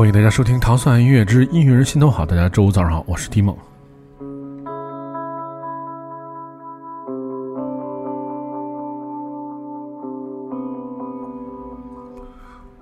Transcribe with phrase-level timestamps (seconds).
[0.00, 2.24] 欢迎大家收听《糖蒜音乐之音乐人心头好》。
[2.26, 3.54] 大家周五早上好，我是迪梦。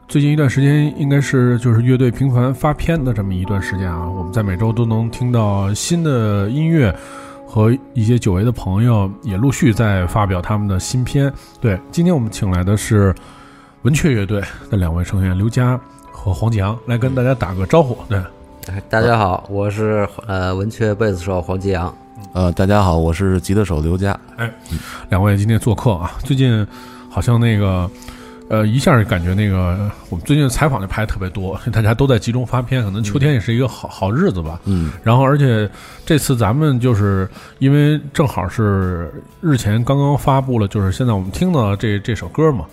[0.07, 4.09] 最近一段时间，应该是就是乐队频繁发片的这么一段时间啊。
[4.09, 6.95] 我们在每周都能听到新的音乐，
[7.49, 11.33] 和一些久违的朋友也陆续在发表他们的新片。
[11.61, 13.13] 对，今天我们请来的是
[13.83, 14.41] 文雀乐队
[14.71, 15.77] 的两位成员刘佳
[16.19, 17.97] 和黄吉阳，来跟大家打个招呼。
[18.09, 18.19] 对，
[18.67, 21.95] 哎大家好，我是呃文雀贝斯手黄吉阳。
[22.33, 24.19] 呃，大家好，我是吉他手刘佳。
[24.37, 24.53] 哎
[25.11, 26.67] 两位今天做客啊，最近
[27.09, 27.89] 好像那个，
[28.49, 34.61] 呃，一下感觉那个我们最近采访就拍的特别多， 大家都在集中发片，可能秋天也是一个好好日子吧。
[34.65, 35.71] 嗯，然后，而且
[36.05, 37.29] 这次咱们就是
[37.61, 39.11] 因为正好是
[39.41, 42.67] 日前刚刚发布了，就是现在我们听到这这首歌嘛，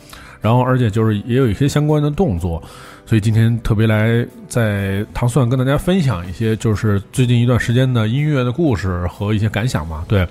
[0.45, 2.61] 然后而且就是也有一些相关的动作，
[3.03, 10.05] 所以今天特别来在糖蒜跟大家分享一些就是最近一段时间的音乐的故事和一些感想嘛。
[10.07, 10.27] 对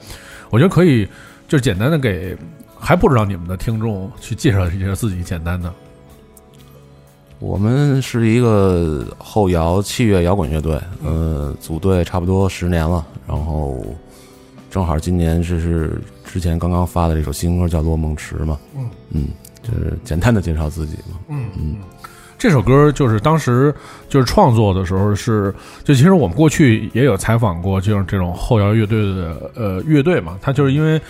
[0.50, 1.04] 我觉得可以
[1.48, 2.36] 就是简单的给
[2.78, 5.74] 还不知道你们的听众去介绍一下自己，简单的。
[7.40, 13.84] 我们是一个后摇器乐摇滚乐队，呃，组队差不多十年了，然后
[14.70, 19.28] 正好今年这是之前刚刚发的这首新歌叫《落梦池》嘛，嗯嗯，
[19.64, 21.18] 就是简单的介绍自己嘛。
[21.28, 21.76] 嗯嗯，
[22.38, 23.74] 这首歌就是当时
[24.08, 31.00] 就是创作的时候是，就其实我们过去也有采访过，就是这种后摇乐队的呃乐队嘛，它就是因为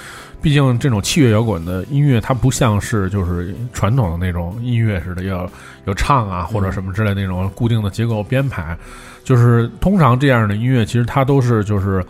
[0.41, 5.51] 毕竟这种器乐摇滚的音乐，它不像是就是传统的那种音乐似的，要
[5.87, 8.79] 有唱啊或者什么之类的那种固定的结构编排，
[9.25, 12.05] 就是通常这样的音乐其实它都是就是。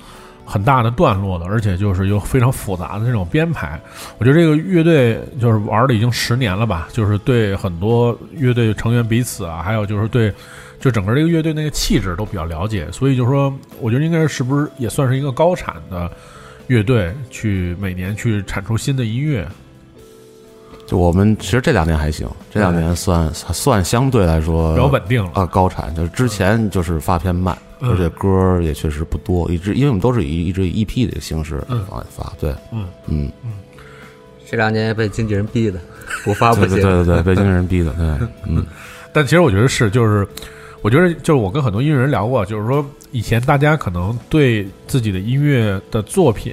[0.45, 3.81] 很大的段落的，而且就是有非常复杂的这种编排。
[4.19, 10.33] 我觉得这个乐队就是玩了已经十年了吧，就是对很多乐队成员彼此啊，还有就是对
[10.79, 16.11] 就整个这个乐队那个气质都比较了解，所以就说，我觉得应该是不是也算是一个高产的
[16.67, 19.47] 乐队，去每年去产出新的音乐。
[20.87, 25.95] 就我们其实这两年还行，这两年算算相对来说比较稳定了啊，高产。
[25.95, 33.53] 就是之前就是发片慢，嗯而且歌儿也确实不多，一直因为我们都是以一直以 EP 的形式嗯往外发，对，嗯嗯嗯，
[34.49, 35.81] 这两年被经纪人逼的，
[36.25, 36.81] 不发不对行。
[36.81, 38.65] 对对对对，被经纪人逼的， 对，嗯。
[39.13, 40.27] 但其实我觉得是，就是
[40.83, 46.53] 我觉得就是我跟很多音乐人聊过，就是说以前大家可能对自己的音乐的作品，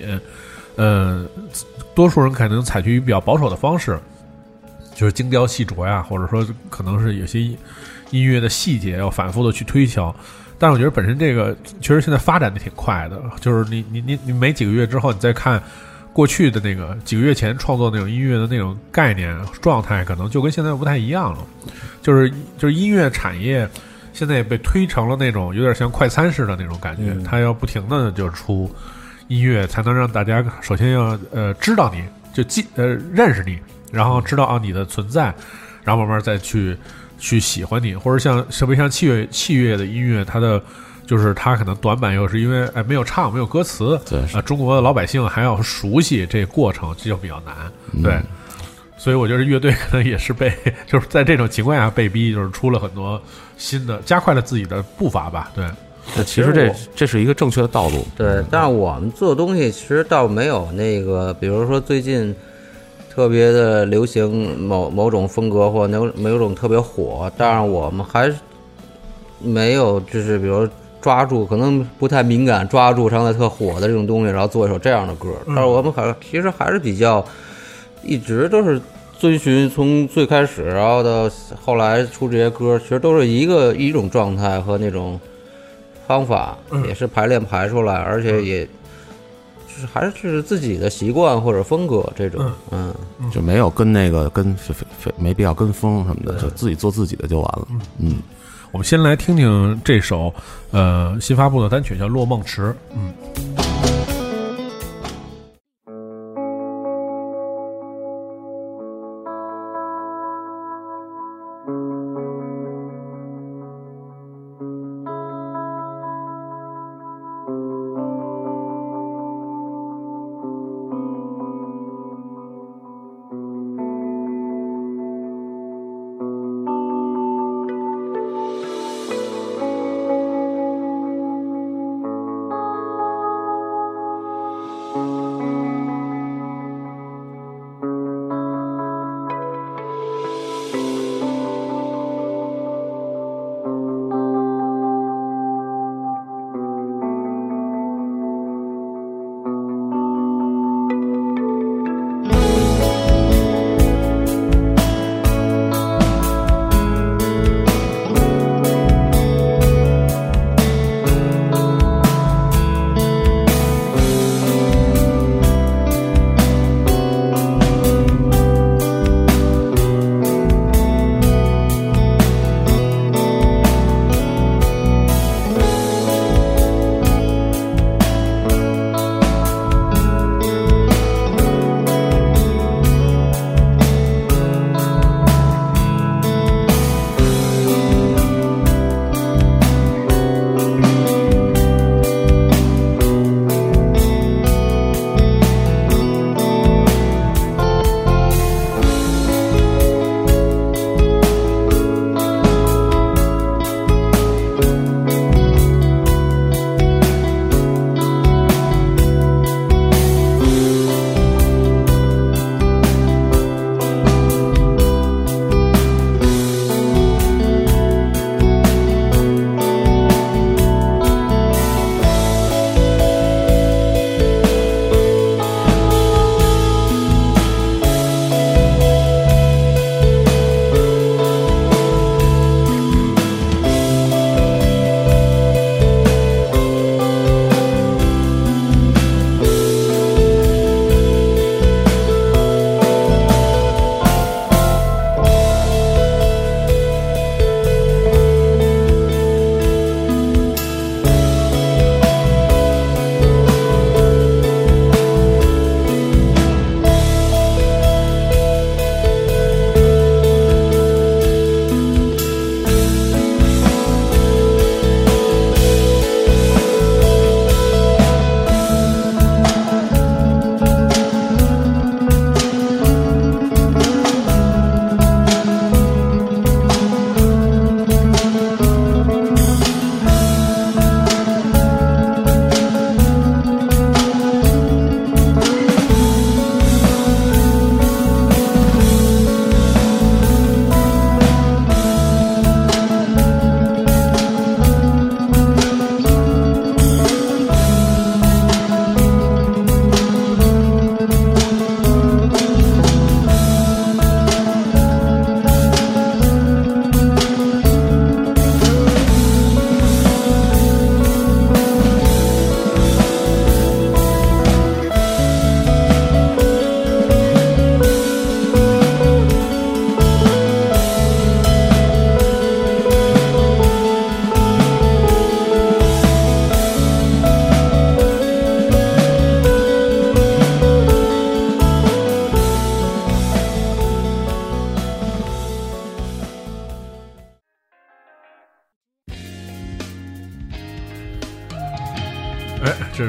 [0.75, 1.25] 呃，
[1.95, 3.99] 多数人可能采取比较保守的方式，
[4.93, 7.41] 就是精雕细琢呀，或者说可能是有些
[8.11, 10.15] 音乐的细节要反复的去推敲。
[10.61, 15.59] 但是我觉得本身这个确实现在发展的挺快的，就是你你你你没几个月之后，你再看
[16.13, 21.39] 过去的那个几个月前创作那种音乐的那种概念状态，可能就跟现在不太一样了。
[22.03, 22.29] 就是
[22.59, 23.67] 就是音乐产业
[24.13, 28.69] 现在也被推成了那种有点像快餐式的那种感觉，它要不停的就出
[29.29, 32.03] 音乐，才能让大家首先要呃知道你
[32.35, 33.57] 就记呃认识你，
[33.91, 35.33] 然后知道啊你的存在，
[35.83, 36.77] 然后慢慢再去
[37.21, 40.61] 去喜欢你，或者像特别像器乐器乐的音乐，它的
[41.05, 47.55] 就是它可能短板又是因为哎没有唱没有歌词，对啊、中国的老百姓还要熟悉这过程，这就比较难，
[47.93, 48.19] 嗯对。
[48.97, 50.53] 所以我觉得乐队可能也是被，
[50.85, 53.19] 就是在这种情况下被逼，就是出了很多
[53.57, 55.49] 新的，加快了自己的步伐吧。
[55.55, 55.65] 对，
[56.15, 58.05] 那其实这这是一个正确的道路。
[58.15, 62.35] 对，但是我们做东西其实倒没有那个，比如说最近
[63.13, 68.35] 特别的流行某某种风格或某某种特别火，但是我们还是
[69.39, 70.67] 没有就是比如
[71.01, 75.29] 抓住，可能不太敏感，抓住刚才特火的这种东西，然后做一首这样的歌。
[75.47, 77.25] 但是我们还其实还是比较
[78.03, 78.81] 一直都是。
[79.21, 81.29] 遵循从最开始，然后到
[81.63, 85.19] 后来出这些歌，其实都是一个一种状态和那种
[86.07, 86.57] 方法，
[86.87, 88.67] 也是排练排出来，而且也
[89.75, 92.93] 就是还是是自己的习惯或者风格这种，嗯，
[93.31, 97.67] 就没有跟那个跟非非非没必要跟风什么的，就自己做自己的就完了。
[97.97, 98.17] 嗯，
[98.71, 100.33] 我们先来听听这首
[100.71, 102.63] 呃新发布的单曲，叫《落梦池》。
[102.95, 103.70] 嗯。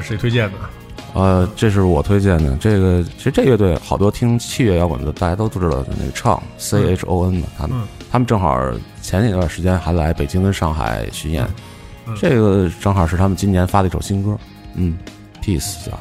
[0.02, 0.54] 是谁推荐的？
[1.14, 2.56] 呃，这是我推荐的。
[2.56, 8.58] 这个其实这乐队好多听器乐摇滚的，大家都知道那个唱 C H O N 嘛，他们嗯他们正好
[9.02, 11.46] 前一段时间还来北京跟上海巡演，
[12.06, 14.38] 嗯这个正好是他们今年发的一首新歌，
[14.74, 14.96] 嗯
[15.42, 15.92] ，Peace 叫。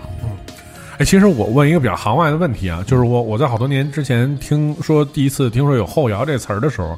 [0.98, 6.98] 哎，其实我问一个比较行外的问题啊，就是我我在好多年之前听说第一次听说有后摇这词儿的时候，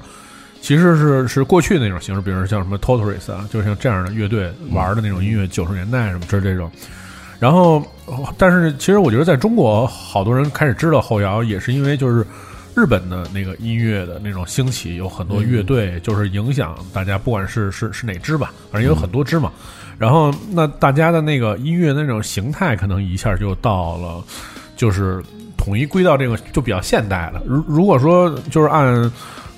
[0.63, 6.71] 其实是是过去那种形式，比如像什么 Totoris 啊，就像这样的乐队玩的那种音乐，九十年代什么之类这种。
[7.37, 7.85] 然后，
[8.37, 12.25] 但是其实我觉得在中国，好多人开始知道后摇，也是因为就是
[12.73, 19.51] 日本的那个音乐的那种兴起，有很多乐队就是影响大家，不管是是是哪支吧，反正有很多支嘛。
[19.99, 24.23] 然后，那大家的那个音乐那种形态，可能一下就到了，
[24.77, 25.21] 就是
[25.57, 27.41] 统一归到这个就比较现代了。
[27.45, 29.11] 如如果说就是按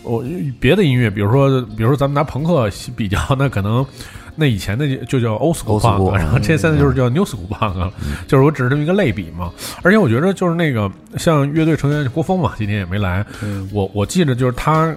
[0.06, 0.24] 我
[0.60, 3.86] 别的音乐，比如说比如说咱们拿朋克比较， 那可能
[4.36, 7.92] 那以前的就叫 old school punk，然后这现在就是叫 new school punk 了，
[8.28, 9.52] 就是我只是这么一个类比嘛。
[9.82, 13.26] 而且我觉得就是那个像乐队成员郭峰嘛，今天也没来，
[13.72, 14.96] 我我记得就是他。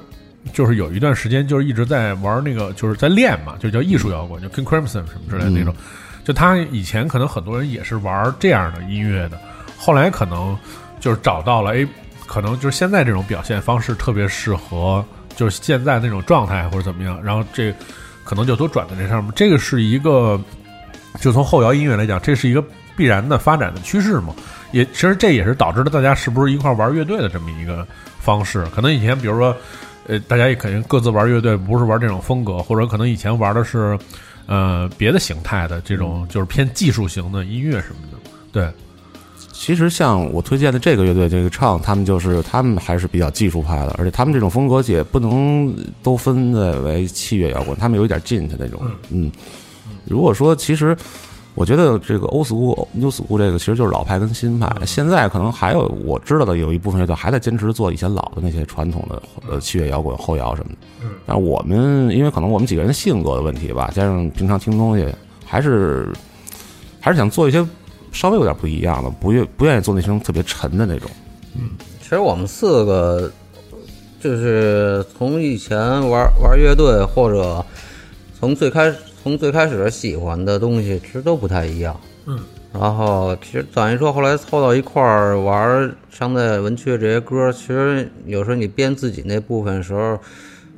[0.53, 5.75] 就是有一段时间，就是一直在玩那个，就是在练嘛，就叫艺术摇滚，就 King Crimson 什么之类的那种。
[6.25, 9.38] 就他以前可能很多人也是玩这样的音乐的，
[9.77, 10.57] 后来可能
[11.00, 11.87] 就是找到了，哎，
[12.28, 15.04] 可能就是现在这种表现方式特别适合，
[15.35, 17.75] 就是现在那种状态或者怎么样，然后这
[18.23, 19.32] 可能就都转到这上面。
[19.35, 20.40] 这个是一个，
[21.20, 22.62] 就从后摇音乐来讲，这是一个
[22.97, 24.32] 必然的发展的趋势嘛。
[24.70, 27.85] 也其实这也是导致了大家是不是一块玩乐队的这么一个
[28.20, 28.64] 方式。
[28.66, 29.56] 可能以前比如说。
[30.11, 33.99] 呃，大家也肯定各自玩乐队，不是玩这种风格，或者可能以前玩的是，
[34.47, 38.16] 呃，别的形态的这种，就是偏技术型的音乐什么的。
[38.50, 38.73] 对，
[39.61, 48.81] 其实像我推荐的这个乐队，这个唱，他们就是他们还是比较技术派的，而且他们这种风格也不能都分的为器乐摇滚，他们有一点劲的那种。
[49.11, 49.31] 嗯，
[50.05, 50.97] 如果说其实。
[51.55, 54.73] 我觉得这个 old school、new school 这个其实就是老派跟新派。
[54.87, 60.79] 现在可能还有我知道的有一部分乐队还在坚持做以前老的那些传统的呃器乐摇滚、后摇什么的。
[61.03, 61.11] 嗯。
[61.27, 65.05] 但是我们因为可能我们几个人性格的问题吧，加上平常听东西，
[65.45, 66.12] 还是
[67.00, 67.67] 还是想做一些
[68.19, 71.09] 稍微有点不一样了，不愿不愿意做那种特别沉的那种。
[71.55, 71.71] 嗯，
[72.03, 73.31] 其实我们四个
[74.21, 77.65] 就是从以前玩玩乐队，或者
[78.39, 78.97] 从最开始。
[79.21, 81.95] 从最开始喜欢的东西其实都不太一样，
[82.27, 82.39] 嗯，
[82.73, 90.19] 然后其实等于说后来凑到一块儿玩商在文曲这些歌，其实有时候你编自己那部分时候，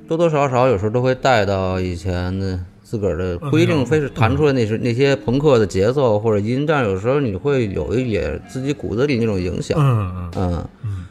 [0.08, 2.58] 多多少少有时候都会带到以前的
[2.90, 11.06] 自个儿的，不一定非是弹出来那是那些朋克的节奏或者音，但有时候你会有一点自己骨子里那种影响，嗯嗯嗯，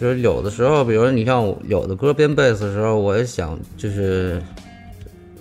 [0.00, 4.42] 就是有的时候，比如你像有的歌编贝斯的时候，我也想就是。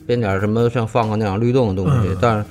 [0.08, 2.46] 编点什么像放个那样律动的东西，嗯、但是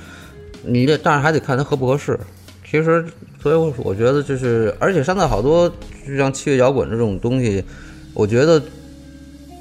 [0.63, 2.17] 你这但是还得看它合不合适。
[2.65, 3.05] 其实，
[3.43, 5.69] 所以我我觉得就是，而且现在好多
[6.07, 7.65] 就像器乐摇滚这种东西，
[8.15, 8.63] 我觉得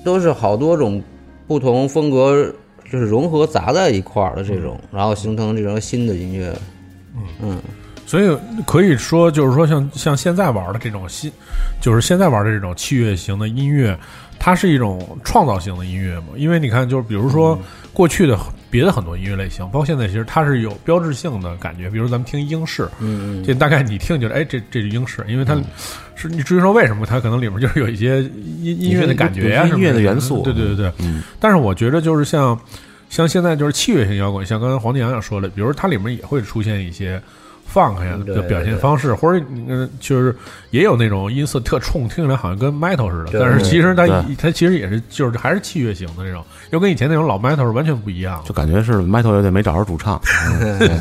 [0.06, 1.02] 都是好多种
[1.48, 2.54] 不同风格，
[2.92, 6.54] 就是融合杂在一块儿的这种，然后形成这种新的音乐。
[7.16, 7.62] 嗯嗯，
[8.06, 11.32] 所以可以说，就是说像像现在玩的这种新，
[11.82, 13.98] 就是现在玩的这种器乐型的音乐。
[14.40, 16.28] 它是一种创造性的音乐嘛？
[16.36, 17.58] 因为你看，就是比如说
[17.94, 18.38] 过去的
[18.70, 21.90] 别的很多音乐类型，包括现在，其实它是有标志性的感觉。
[21.90, 25.56] 比如咱们听英式，嗯，这大概你听就是，哎，这这是英式，因为它
[26.16, 28.22] 是你至于说为什么它可能里面就是有一些
[28.62, 30.92] 音音乐的感觉呀、音乐的元素，对对对对。
[31.00, 32.60] 嗯，但是我觉得就是像
[33.10, 37.22] 像现在就是器乐型摇滚，像刚才黄帝阳也说了，比如它里面也会出现一些。
[37.68, 40.36] 放开的表现方式，或者嗯，就是
[40.72, 44.08] 也有那种音色特冲，听起来好像跟 metal 似的，但是其实它
[44.38, 50.20] 它其实也是就是还是器乐型的那种，又跟以前那种老 metal 完全不一样，就感觉是 metal 乐队没找着主唱，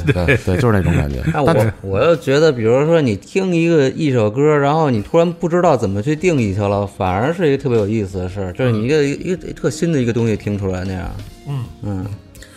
[0.06, 1.22] 对对，就是那种感觉。
[1.32, 11.10] 但我我又觉得，比如说你听一个一首歌，然后你突然不知道怎么去定义它了，反而是一个特别有意思的事儿，就是你一个一个特新的一个东西听出来那样。
[11.48, 12.06] 嗯嗯，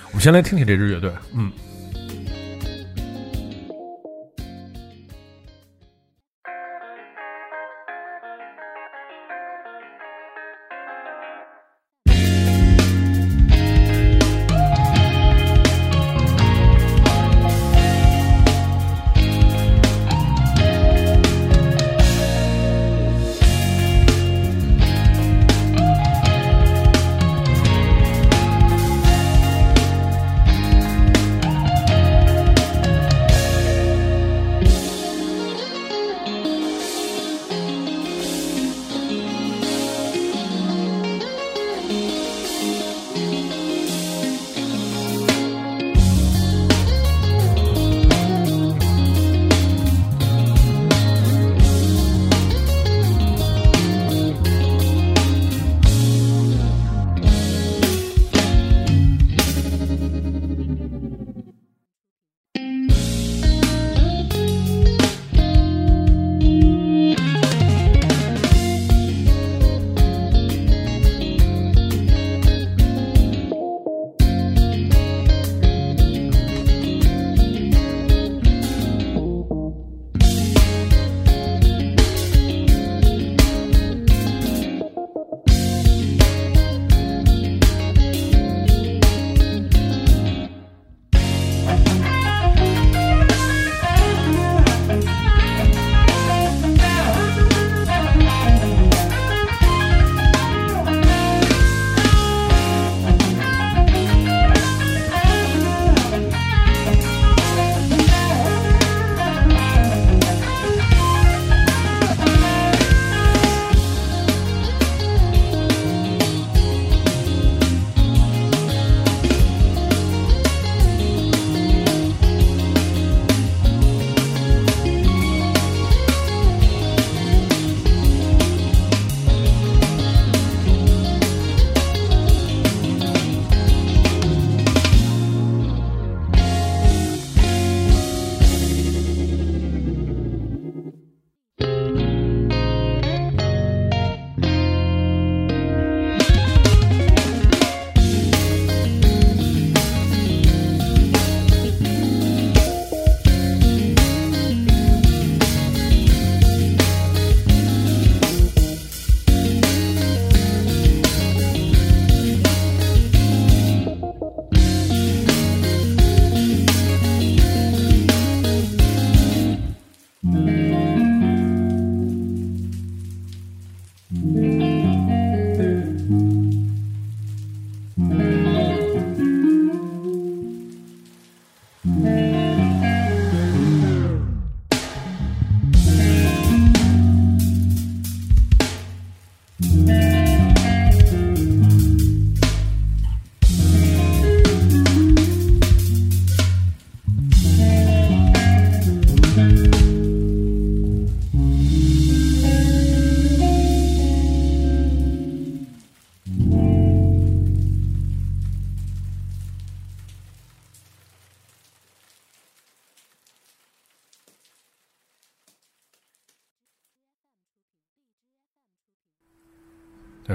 [0.08, 1.52] 我们先来听听这支乐队，嗯。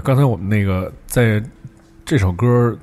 [0.04, 1.42] 刚才我们那个在
[2.04, 2.76] 这首歌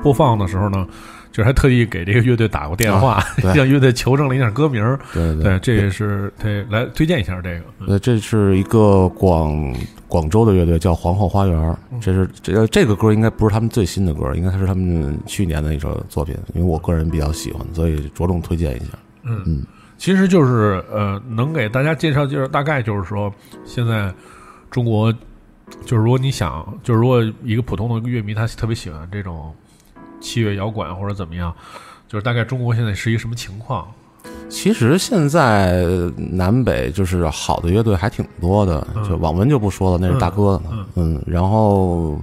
[0.00, 0.86] 播放的时候呢，
[1.32, 4.98] 就是还特意给这个乐队打过电话， 对向乐队求证了一下歌名儿。
[5.12, 7.64] 对对，这也是对来推荐一下这个。
[7.80, 9.74] 嗯呃，这是一个广
[10.06, 11.76] 广州的乐队，叫皇后花园。
[12.00, 16.36] 这是这这个歌应该不是他们最新的歌，应该是他们去年的一首作品。
[16.54, 18.92] 因为我个人比较喜欢，所以着重推荐一下。
[19.24, 19.66] 嗯嗯，
[19.96, 23.32] 其实就是呃，能给大家介绍介绍，大概就是说，
[23.64, 24.12] 现在
[24.70, 25.12] 中国
[25.84, 29.54] 就是如果你想，就是如果一个普通的乐迷他特别喜欢这种
[30.20, 31.54] 器乐摇滚或者怎么样，
[32.08, 33.86] 就是大概中国现在是一个什么情况？
[34.50, 35.84] 其实现在
[36.16, 40.86] 南北就是好的乐队还挺多的，就网文就不说了，那是大哥的嘛。
[40.96, 42.18] 嗯，然后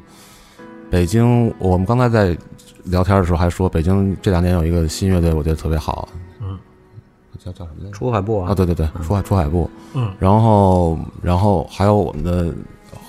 [0.90, 2.36] 北京，我们刚才在
[2.86, 6.10] 聊天的时候还说，北京这两年有一个新乐队，我觉得特别好。
[6.42, 6.58] 嗯，
[7.40, 7.92] 叫叫什么来着？
[7.92, 9.70] 出海部啊，对对对，出海出海部。
[9.94, 12.54] 嗯，然后然后还有我们的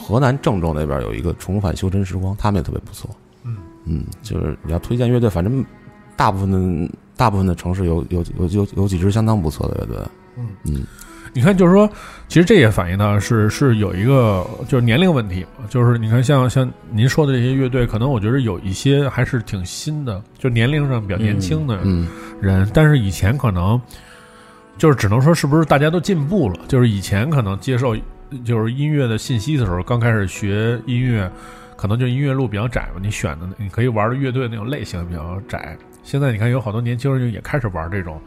[0.06, 3.10] 河南郑州那边有一个重返修真时光，他们也特别不错。
[3.42, 5.64] 嗯嗯，就是你要推荐乐队，反正
[6.14, 9.96] 大部分的大部分的城市有有有有有几支相当不错的乐队。
[10.36, 10.86] 嗯嗯，
[11.34, 11.90] 你看，就是说，
[12.28, 22.06] 其实这也反映到是是有一个就是年龄问题嘛，就是你看像像您说的这些乐队，可能我觉得有一些还是挺新的，就年龄上比较年轻的嗯
[22.40, 23.80] 人，但是以前可能
[24.78, 27.96] 就是只能说是不是大家都进步了，就是以前可能接受
[28.44, 31.30] 就是音乐的信息的时候，刚开始学音乐，
[31.76, 35.76] 可能就音乐路比较窄吧，你选的你可以玩的乐队那种类型比较窄。
[36.02, 38.20] 现在你看有好多年轻人就也开始玩这种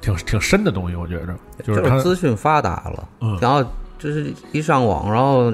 [0.00, 3.62] 挺挺深的东西，我觉着就是他资讯发达了，嗯然后
[3.98, 5.52] 就是一上网，然后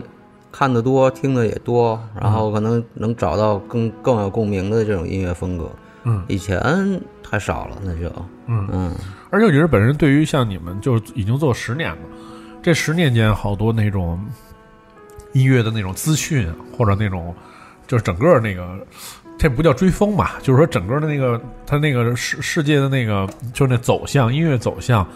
[0.52, 5.70] 看的多，听的也多，然后可能能找到更更有共鸣的这种音乐风格。
[6.06, 6.60] 嗯以前
[7.22, 8.08] 太少了，那就
[8.46, 8.94] 嗯嗯
[9.30, 12.02] 而且我觉得本身对于像你们就是已经做十年了，
[12.64, 14.18] 这十年间好多那种
[15.34, 17.34] 音乐的那种资讯或者那种
[17.86, 18.78] 就是整个那个。
[19.36, 20.36] 这不叫追风吧？
[20.40, 25.06] 就是说，整个的那个它那个世世界的那个，就是那走向音乐走向，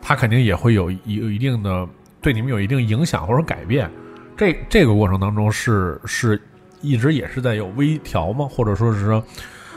[0.00, 1.86] 它肯定也会有有一定的
[2.22, 3.90] 对你们有一定影响或者改变。
[4.36, 6.40] 这这个过程当中是是
[6.80, 8.48] 一直也是在有微调吗？
[8.48, 9.22] 或者说是说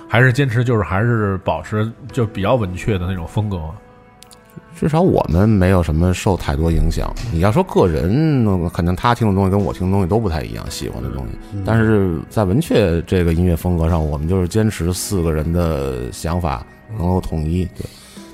[0.07, 3.59] 还是坚持就是还是保持就比较稳确的那种风格？
[4.75, 7.11] 至少我们没有什么受太多影响。
[7.31, 11.31] 你要说个人，那肯定他听的东西跟我听的东西都不太一样，喜欢的东西。
[11.65, 16.65] 但是在文雀这个音乐风格上，我们就是坚持四个人的想法
[16.97, 17.85] 能够统一，对，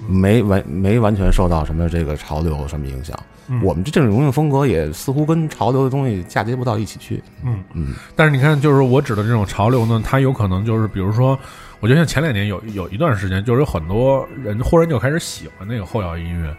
[0.07, 3.17] 没完没完全受到什么这个潮流什么影响。
[3.61, 7.21] 我们这种音乐风格也似乎跟潮流的东西嫁接不到一起去。
[7.43, 7.93] 嗯嗯。
[8.15, 11.37] 但是你看，就是我指的这种潮流呢，它有可能就是比如说。
[11.83, 16.55] 我觉得像前两年有有一段时间，就是有很多人忽然就开始喜欢那个后摇音乐，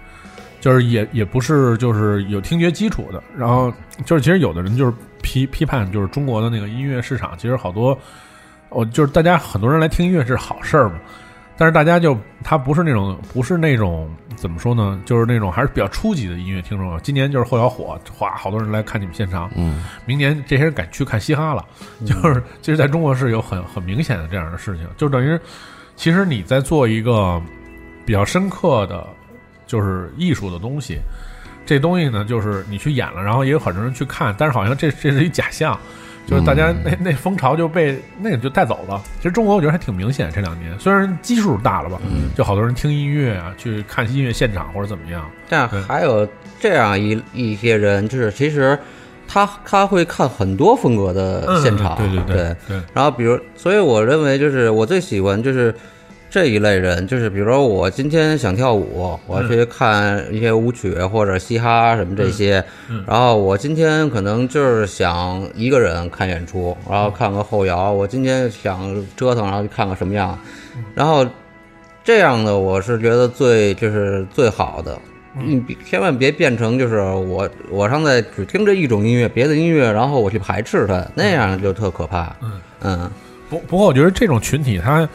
[0.60, 3.72] 就是也也不是就是有听觉基础的，然后
[4.04, 7.98] 就是其实有的人就是批批判，就是中国的那个音乐市场，其实好多，
[8.68, 11.00] 哦就是大家很多人来听音乐是好事儿嘛，
[11.56, 16.98] 但是大家就他不是那种不是那种怎么说呢，就是那种还是比较初级的音乐听众。
[17.00, 21.64] 今年就是后摇火，哗，好多人来看你们现场，嗯，明年这些人敢去看嘻哈了，
[22.04, 25.38] 就是其实在中国是有很很明显的这样的事情，就等于
[25.96, 27.40] 其实你在做一个
[28.04, 29.06] 比较深刻的，
[29.66, 30.98] 就是艺术的东西，
[31.64, 35.78] 这东西呢，就是你去演了，然后也有很多人去看，但是好像这这是一假象。
[36.26, 39.02] 就是大家那那风潮就被那个就带走了。
[39.18, 41.98] 其实中国我觉得还挺明显，这两年虽然基数大了吧，
[42.37, 45.30] 就好多人听音乐啊，去看音乐现场或者怎么样。
[45.48, 46.26] 但还有
[46.58, 48.78] 这样一一些人，就是其实
[49.26, 52.80] 他他会看很多风格的现场，对对对对。
[52.92, 55.74] 然后比如，所以我认为就是我最喜欢就是。
[56.35, 62.55] 这一类人就是，比如说我今天想跳舞，我去看一些舞曲或者嘻哈什么这些，
[63.07, 67.92] 然后我今天可能就是想一个人看演出，然后看个后摇。
[67.92, 68.81] 我今天想
[69.14, 70.37] 折腾，然后去看个什么样，
[70.92, 71.25] 然后
[72.03, 74.99] 这样的我是觉得最就是最好的。
[75.40, 82.35] 你千万别变成就是我我上在只听这一种音乐，别的音乐，然后我去排斥它，那样就特可怕。
[82.42, 83.11] 嗯嗯，
[83.49, 85.09] 不不过我觉得这种群体他。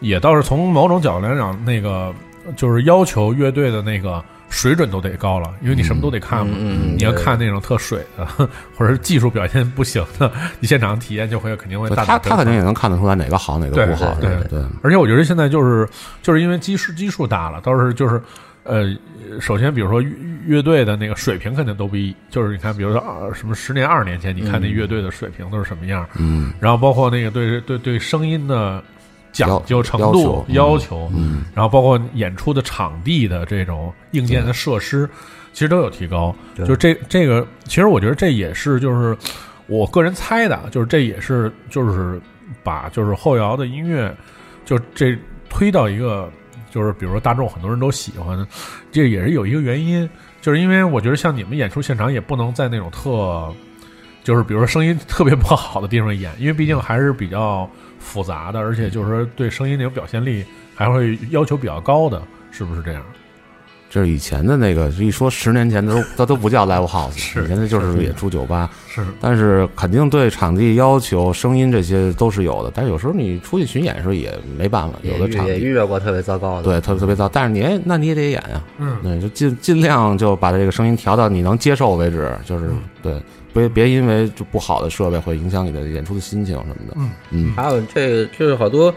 [0.00, 2.12] 也倒是从某种角度来讲，那个
[2.56, 6.56] 就是要求乐队的那个水准都得高了，因为你什么都得看嘛。
[6.58, 8.26] 嗯你要看那种特水的，
[8.76, 12.04] 或者是技术表现不行的，你现场体验就会肯定会 大。
[12.04, 14.14] 他他肯定也能看得出来哪个好，哪个不好。
[14.20, 14.60] 对对。
[14.82, 15.88] 而且我觉得现在就是
[16.22, 18.20] 就是因为基数基数大了，倒是就是
[18.64, 18.92] 呃，
[19.40, 20.02] 首先比如说
[20.46, 26.04] 乐队的那个水平肯定都不一，就是你看，比如说什么十年、二十年前，你看那乐队的水平都是什么样？
[26.18, 26.52] 嗯。
[26.58, 28.82] 然后包括那个对对对声音的。
[29.32, 35.08] 讲究程度要求，嗯，然后包括演出的场地的这种硬件的设施，
[35.52, 36.34] 其实都有提高。
[36.66, 39.16] 就这这个，其实我觉得这也是就是
[39.66, 42.20] 我个人猜的，就是这也是就是
[42.62, 44.14] 把就是后摇的音乐，
[44.64, 45.16] 就这
[45.48, 46.30] 推到一个
[46.70, 48.46] 就是比如说大众很多人都喜欢，
[48.90, 50.08] 这也是有一个原因，
[50.40, 53.52] 就是因为我觉得像你们演出现场也不能在那种特。
[54.22, 57.68] 就是比如说声音特别不好的地方演，因为毕竟还是比较
[58.00, 63.02] 复杂的，而且就是说对声音那种表现力还会要求比较高的，是不是这样？
[63.92, 72.70] 这是以前的那个，一说十年前都都 都不叫 live house，是以前的就是也出酒吧，是但是肯定对场地要求、声音这些都是有的。
[72.72, 76.62] 但是有时候你出去巡演的时候也没办法，有的场也地遇到过特别糟糕的。
[76.62, 83.20] 对特别特别糟，但是你哎，那你也得演呀，嗯对，就尽尽量就把这个声音调到你能接受为止，就是嗯对，
[83.52, 86.94] 别别因为就不好的设备会影响你的演出的心情什么的。
[86.96, 88.94] 嗯嗯还有这个就是好多，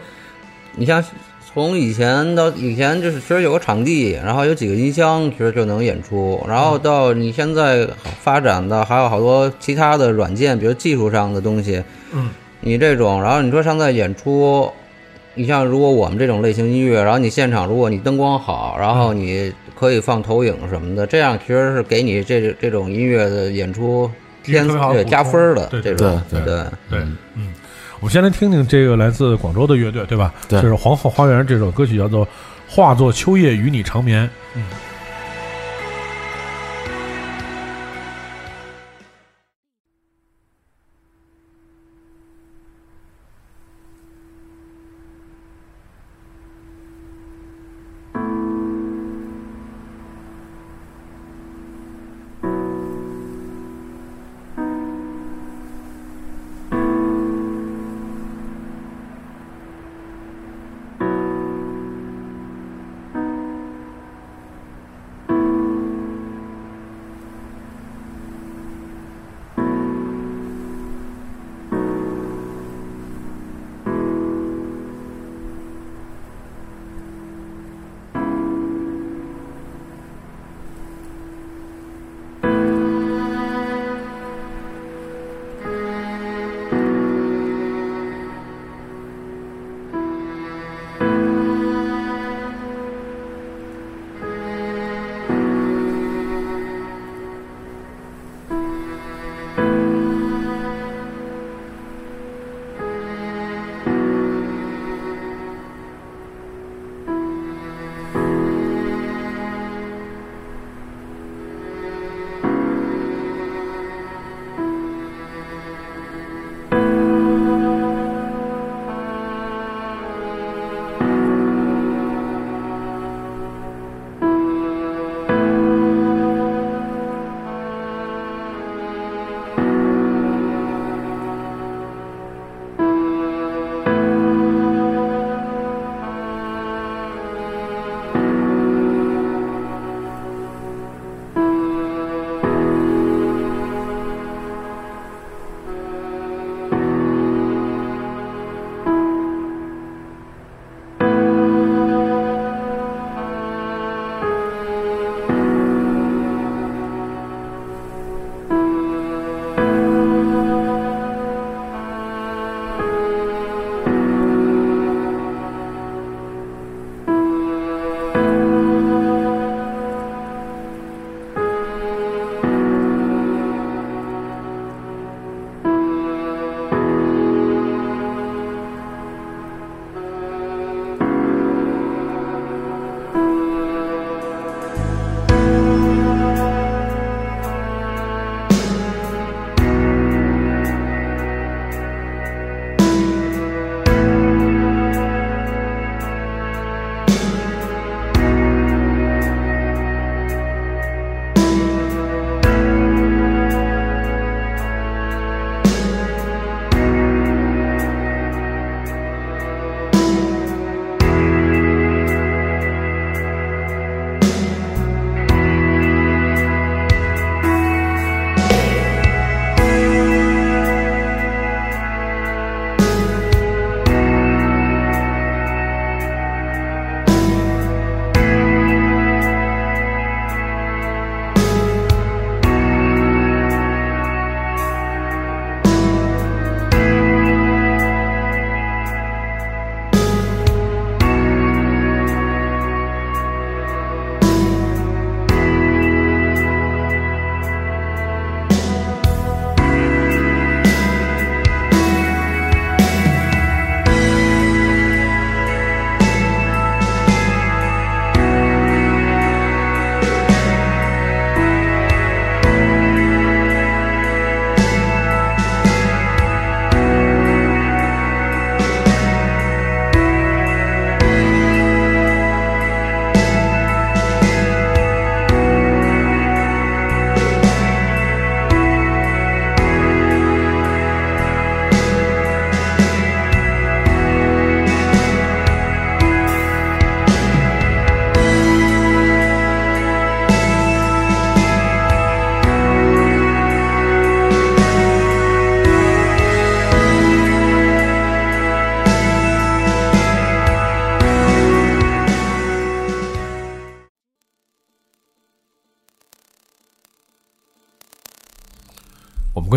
[0.76, 1.04] 你像
[1.52, 6.44] 从以前到以前就是其实有个场地，然后有几个音箱，其实就能演出。
[6.48, 7.88] 然后到你现在
[8.20, 11.82] 发展的还有好多其他的软件，比如技术上的东西。
[12.12, 12.28] 嗯，
[12.60, 14.68] 你这种，然后你说现在演出，
[15.34, 24.10] 你像如果我们这种类型音乐，然后你现场如果你灯光好，然后你可以放投影什么的，这样其实是给你这这种音乐的演出
[24.44, 26.64] 特别加分儿的对这种对对对。
[26.90, 27.00] 对，
[27.34, 27.52] 嗯，
[28.00, 30.32] 我们先来听听这个来自广州的乐队，对吧？
[30.48, 32.26] 对这是皇后花园这首歌曲叫做
[32.68, 34.26] 《化作秋叶与你长眠》。
[34.54, 34.62] 嗯。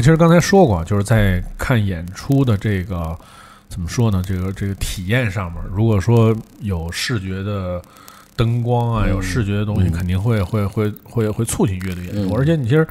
[0.08, 3.14] 其实刚才说过，就是在看演出的这个
[3.68, 4.24] 怎么说呢？
[4.26, 7.82] 这个这个体验上面，如果说有视觉的
[8.34, 12.34] 灯光啊，有视觉的东西，嗯肯定会会会会会促进乐队演出。
[12.34, 12.88] 嗯而且你其实，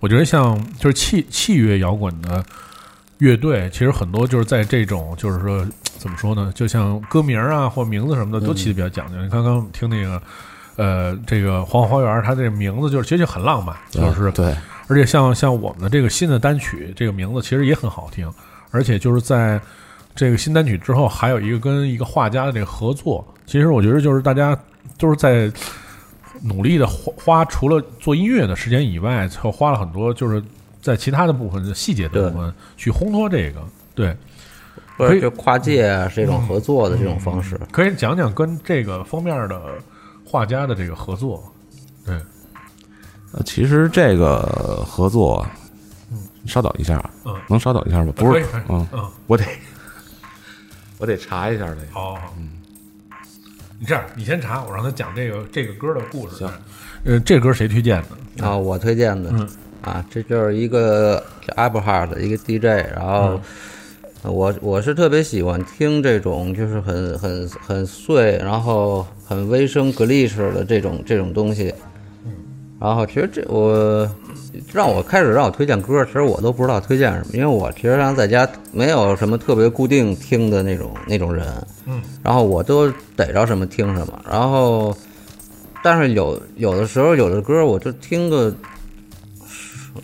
[0.00, 2.44] 我觉得像就是器器乐摇滚的
[3.18, 5.64] 乐队，其实很多就是在这种就是说
[5.98, 6.50] 怎么说呢？
[6.52, 9.22] 就像歌名啊或名字什么的，都起的比较讲究。
[9.22, 10.20] 你刚刚听那个。
[10.78, 14.54] 呃，这个黄花花园，它这个名字就是其实就很浪漫，就是对，
[14.88, 18.32] 而且像像我们的这个新的单曲，这个名字其实也很好听，
[18.70, 19.60] 而且就是在
[20.14, 23.26] 这个新单曲之后，还有一个跟一个画家的这个合作。
[23.46, 24.56] 其实我觉得就是大家
[24.96, 25.50] 都是在
[26.42, 30.42] 努力的花花，除了做音乐的时间以外，还花了很多就是
[30.80, 33.60] 在其他的部分的细节的部分去烘托这个。
[33.94, 34.16] 对，
[34.96, 37.58] 可以或者就跨界啊，是一种合作的这种方式。
[37.72, 39.60] 可以讲讲跟这个封面的
[40.24, 41.42] 画家的这个合作。
[43.44, 44.40] 其实这个
[44.86, 45.46] 合作，
[46.46, 48.12] 稍等一下，嗯能稍等一下吗？
[48.16, 49.44] 不是嗯，嗯，我得
[50.98, 51.82] 我得查一下这个。
[51.92, 52.48] 好，好，嗯，
[53.78, 56.36] 你这样，你先查，我让他讲这个这个歌的故事。
[56.36, 56.50] 行，
[57.04, 58.02] 呃，这歌谁推荐
[58.36, 58.46] 的？
[58.46, 59.48] 啊，我推荐的嗯
[59.82, 63.40] 啊，这就是一个叫 Applehart 的一个 DJ，然后
[64.22, 71.72] 我我是特别喜欢听这种就是很很很碎，然后很微声 glitch 的这种这种东西。
[72.78, 74.06] 然后其实这我
[74.72, 81.46] 让我开始让我推荐歌，其实我都不知道推荐什么，因为我其实上在家没有什么特别固定听的那种那种人，
[81.86, 84.94] 嗯，然后我都逮着什么听什么，然后
[85.82, 88.54] 但是有有的时候有的歌我就听个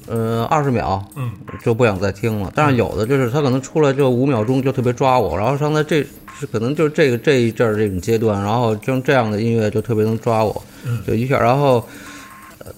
[0.06, 1.30] 呃二十秒，嗯，
[1.62, 2.50] 就不想再听了。
[2.54, 6.02] 但是有的就是他可能出来就五秒钟就特别抓我，然后上在这
[6.40, 10.62] 是可能就是这个这一阵儿这种阶段，然后像这样的音乐就特别能抓我，
[11.06, 11.84] 就一下，然后。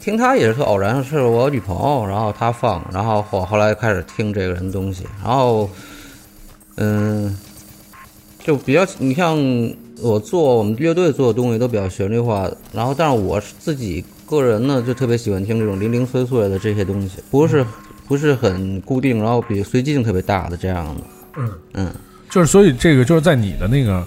[0.04, 5.70] 呃听他也是特偶然，是我女朋友，然后她放，然后后后来开始听这个人的东西，然后，
[6.76, 7.34] 嗯，
[8.38, 9.34] 就比较，你像
[10.02, 17.64] 我做我们乐队做的东西都比较旋律化，然后但是我自己个人呢，就特别喜欢听这种零零碎碎的这些东西，不是
[18.06, 21.00] 不是很固定，然后比随机性特别大的这样的，
[21.38, 21.94] 嗯嗯，
[22.28, 24.06] 就是所以这个就是在你的那个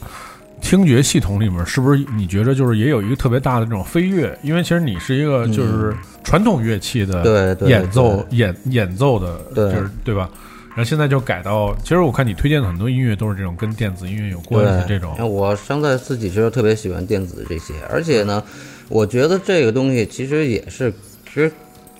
[0.61, 4.37] 听觉系统里面，是不是你觉得就是也有一个特别大的这种飞跃？
[4.43, 10.29] 因为其实你是一个就是传统乐器的嗯对对演奏演演奏的，对就是对吧？
[10.69, 18.43] 然后现在就改到，其实我看你推荐的很多音乐都是这种跟电子音乐有关系这种，我现在自己其实特别喜欢电子这些，而且呢，
[18.87, 20.93] 我觉得这个东西其实也是，
[21.25, 21.51] 其实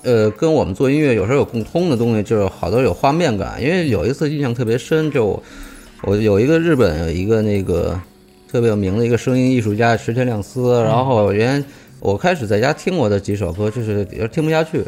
[0.03, 3.61] 呃，跟我们做音乐有时候有共通的东西，就是好多有画面感。
[3.61, 5.43] 因为有一次印象特别深，就我
[6.03, 7.99] 我有一个日本有一个那个
[8.49, 11.63] 特别有名的一个声音艺术家石田亮司，然后原
[11.99, 14.83] 我开始在家听我的几首歌，就是也听不下去。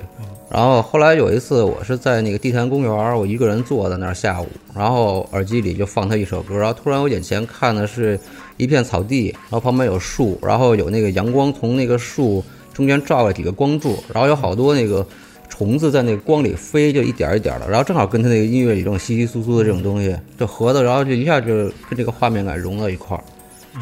[0.49, 8.19] 然后后来有一次，我是在那个地坛公园，我一个人坐在那儿下午，然后耳机里就放他一首歌，然后突然我眼前看的是
[8.57, 12.43] 一片草地，然后旁边有树，然后有那个阳光从那个树
[12.73, 15.05] 中间照了几个光柱，然后有好多那个
[15.49, 21.47] 虫子在那个光里飞，就一点一点的，然后正好跟他那个音乐里这种稀稀疏疏的这种东西就合的，然后就一下就
[21.89, 23.23] 跟这个画面感融到一块儿，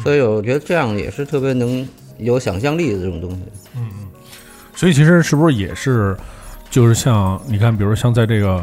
[0.02, 1.86] 所以我觉得这样也是特别能
[2.18, 3.38] 有想象力的这种东西。
[3.76, 4.08] 嗯嗯
[4.74, 6.16] 所以其实是不是也是，
[6.70, 8.62] 就是像你看，比如像在这个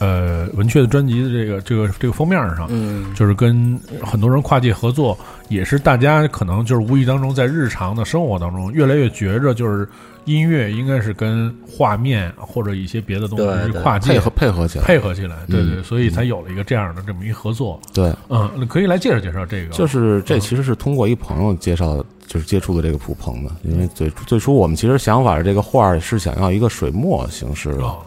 [0.00, 5.16] 呃文雀的专辑的这个这个这个封面上，嗯，就是跟很多人跨界合作，
[5.48, 9.88] 也是大家可能就是无意当中在日常的生活当中越来越觉着，就是
[10.24, 17.80] 音乐应该是跟画面或者一些别的东西去跨界配合配合起来，配合起来，对对，嗯所以才有了一个这样的这么一合作。
[17.92, 27.98] 对，嗯，可以来介绍介绍这个，就是这其实是通过一朋友介绍，就是接触的这个普鹏的，因为最最初我们其实想法是这个画儿是想要一个水墨形式的，哦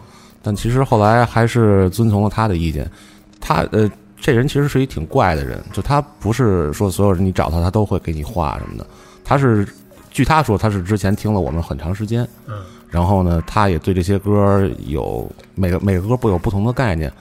[0.44, 2.88] 但其实后来还是遵从了他的意见。
[3.40, 8.86] 他呃，这人其实是一挺怪的人，就他不是说所有人你找他他都会给你画什么的，
[9.24, 9.66] 他是
[10.10, 17.12] 据他说他是之前听了我们很长时间，嗯，然后呢，他也对这些歌有每个每个歌不有不同的概念。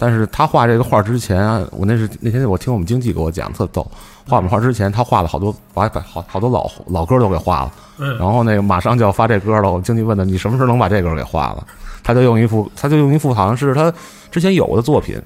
[0.00, 3.84] 但是他画这个画之前啊，我那是那天我听我们经纪给我讲特逗，
[4.28, 11.66] 画我们画之前他画了好多把把好好多老老歌都给画了，嗯然后那个马上就要发这歌了，我经纪问他你什么时候能把这歌给画了？
[12.08, 13.92] 他就用一幅他就用一幅好像是他
[14.30, 15.20] 之前有的作品，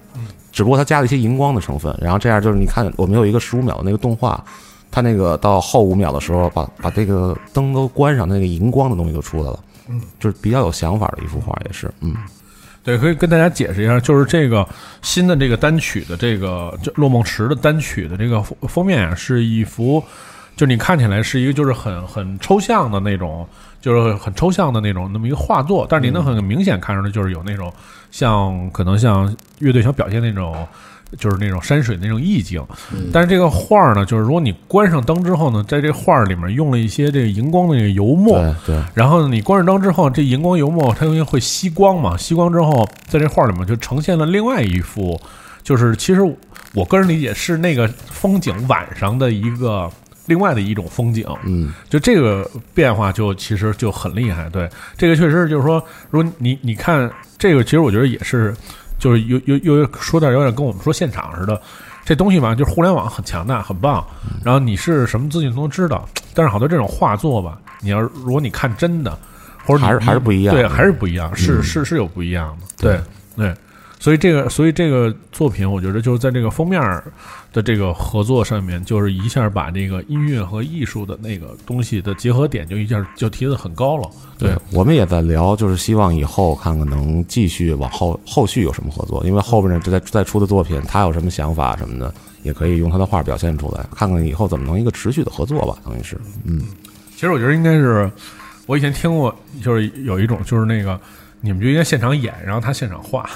[0.51, 4.45] 只不过他加了一些荧光的成分，然后这样就是你看我们有一个十五秒的那个动画，
[4.90, 12.16] 他那个到后五秒的时候把把这个灯都关上，那个荧光的东西就出来了，嗯，就是比较有想法的一幅画也是，嗯。
[12.85, 14.68] 对，可以跟大家解释一下，就是这个
[15.03, 20.03] 新的这个单曲的这个就落梦池的单曲的这个封封面啊，是一幅
[20.57, 23.47] 就你看起来是一个就是很很抽象的那种，
[23.83, 27.71] 就是很抽象的那种那么一个画作，但是你能很明显看出来就是有那种
[28.11, 30.66] 像可能像乐队想表现那种。
[31.18, 32.64] 就是那种山水那种意境，
[33.12, 45.21] 但是这个画儿呢，就是如果你关上灯之后呢，在这画儿里面用了一些这个荧光的那个油墨，对对，然后，你关上灯之后，这荧光油墨它因为会吸光嘛，吸光之后，在这画里面就呈现了另外一幅，
[45.62, 46.23] 就是其实
[46.73, 49.90] 我个人理解是那个风景晚上的一个
[50.26, 54.48] 另外的一种风景，嗯，就这个变化就其实就很厉害。
[54.50, 58.54] 对，这个确实就是说，如果你你看这个，其实我觉得也是，
[58.98, 61.61] 就是有有有说点有点跟我们说现场似的。
[62.04, 64.04] 这东西吧，就是互联网很强大，很棒。
[64.44, 69.16] 然后你是什么资讯都能知道，但是好多这种画作吧，你要如果你看真的，
[69.64, 73.00] 或者还是还是不一样对，还是不一样，是嗯是是有不一样的，对
[73.37, 73.54] 对。
[74.02, 77.04] 所以这个，所以这个作品，我觉得就是在这个封面儿
[77.52, 84.10] 的这个合作上面，就是一下把这个音乐和艺术的那个东西的结合点，就一下就提得很高了。
[84.36, 92.12] 对，我们也在聊，就是希望以后看看能继续往后后续有什么合作，因为后边呢再再出的作品，他有什么想法什么的，
[92.42, 96.60] 也可以用他的画表现出来，看看以后怎么能一个持续的合作吧，等于是，嗯，
[97.14, 98.10] 其实我觉得应该是，
[98.66, 101.00] 我以前听过，就是有一种就是那个，
[101.40, 103.30] 你们就应该现场演，然后他现场画，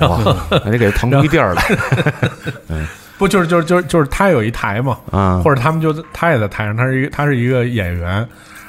[0.00, 0.18] 哇，
[0.64, 1.62] 还得给他腾出一地儿来。
[3.16, 8.08] 不就是就是就是就是他有一台嘛，啊，或者他们就他也在台上，他是一个他是一个演员，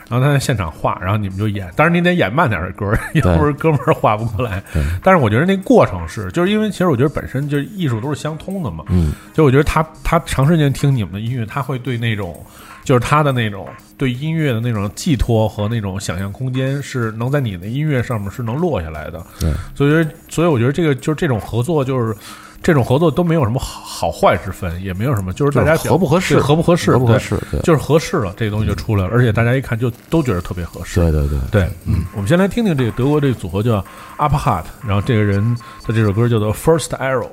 [0.08, 4.62] 然后他在现场画，然后你们就演，当然你得演慢点儿的歌儿，要不是哥们儿画不过来。
[5.02, 12.46] 但是我觉得那过程是，就是因为其实我觉得本身就是艺术都是相通的嘛，嗯，就我觉得他他长时间听你们的音乐，他会对那种
[12.86, 13.67] 就是他的那种
[13.98, 19.21] 对音乐的那种寄托和那种想象空间是能在你的音乐上面是能落下来的。
[19.41, 22.15] 对，所以所以我觉得这个就是这种合作就是。
[22.63, 31.00] 这种合作都没有什么好好坏之分，也没有什么，就是大家就是合不合适合不合适，对合不合适，对，就是合适了，这个东西就出来了，而且大家一看就都觉得特别合适。
[31.00, 33.86] 对对对，对，嗯，我们先来听听这个德国这个组合叫
[34.17, 35.56] Upper Heart，然后这个人
[35.86, 37.29] 的这首歌叫做 First Arrow。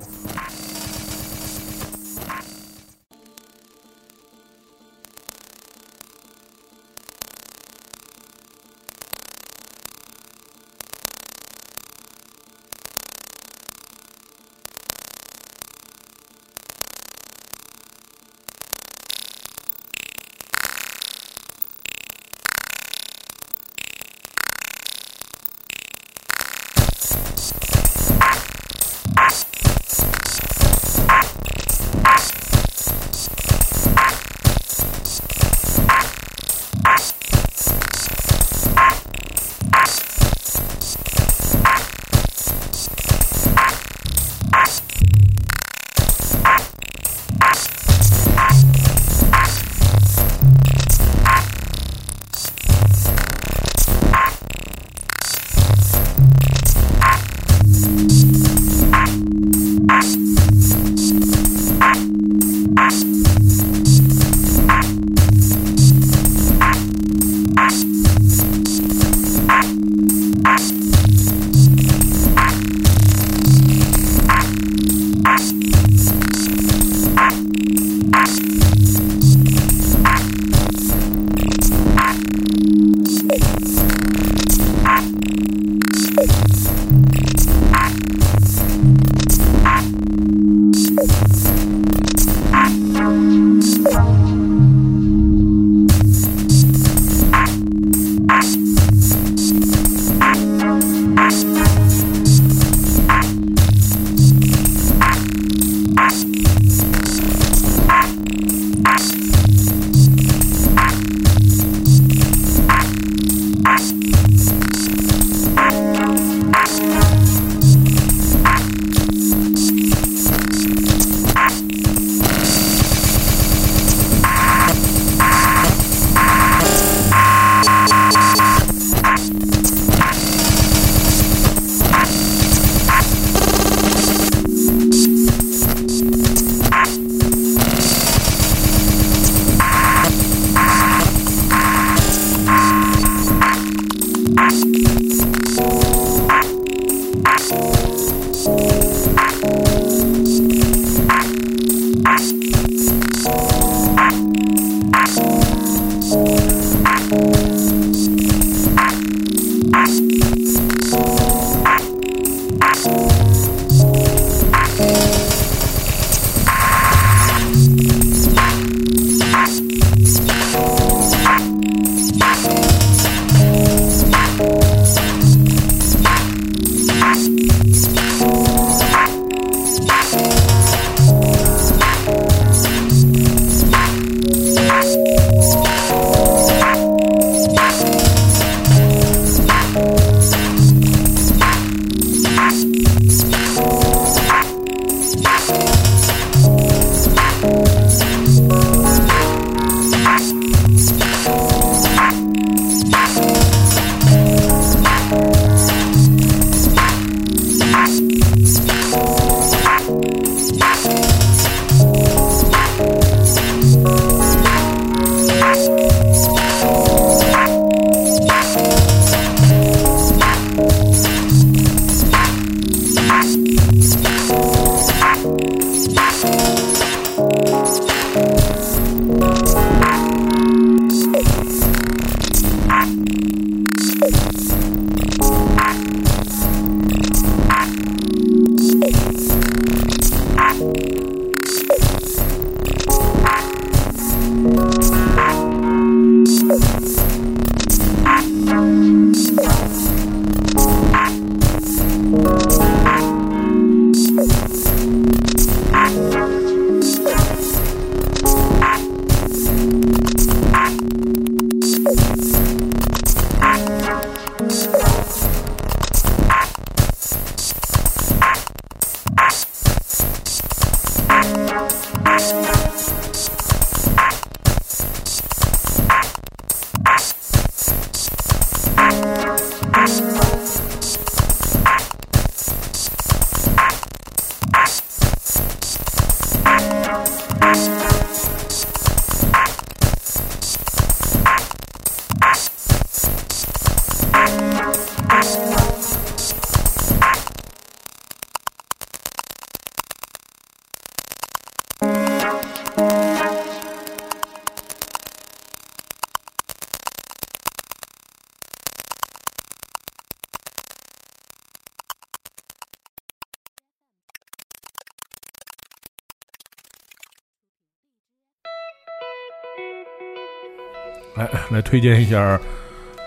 [321.62, 322.40] 推荐一下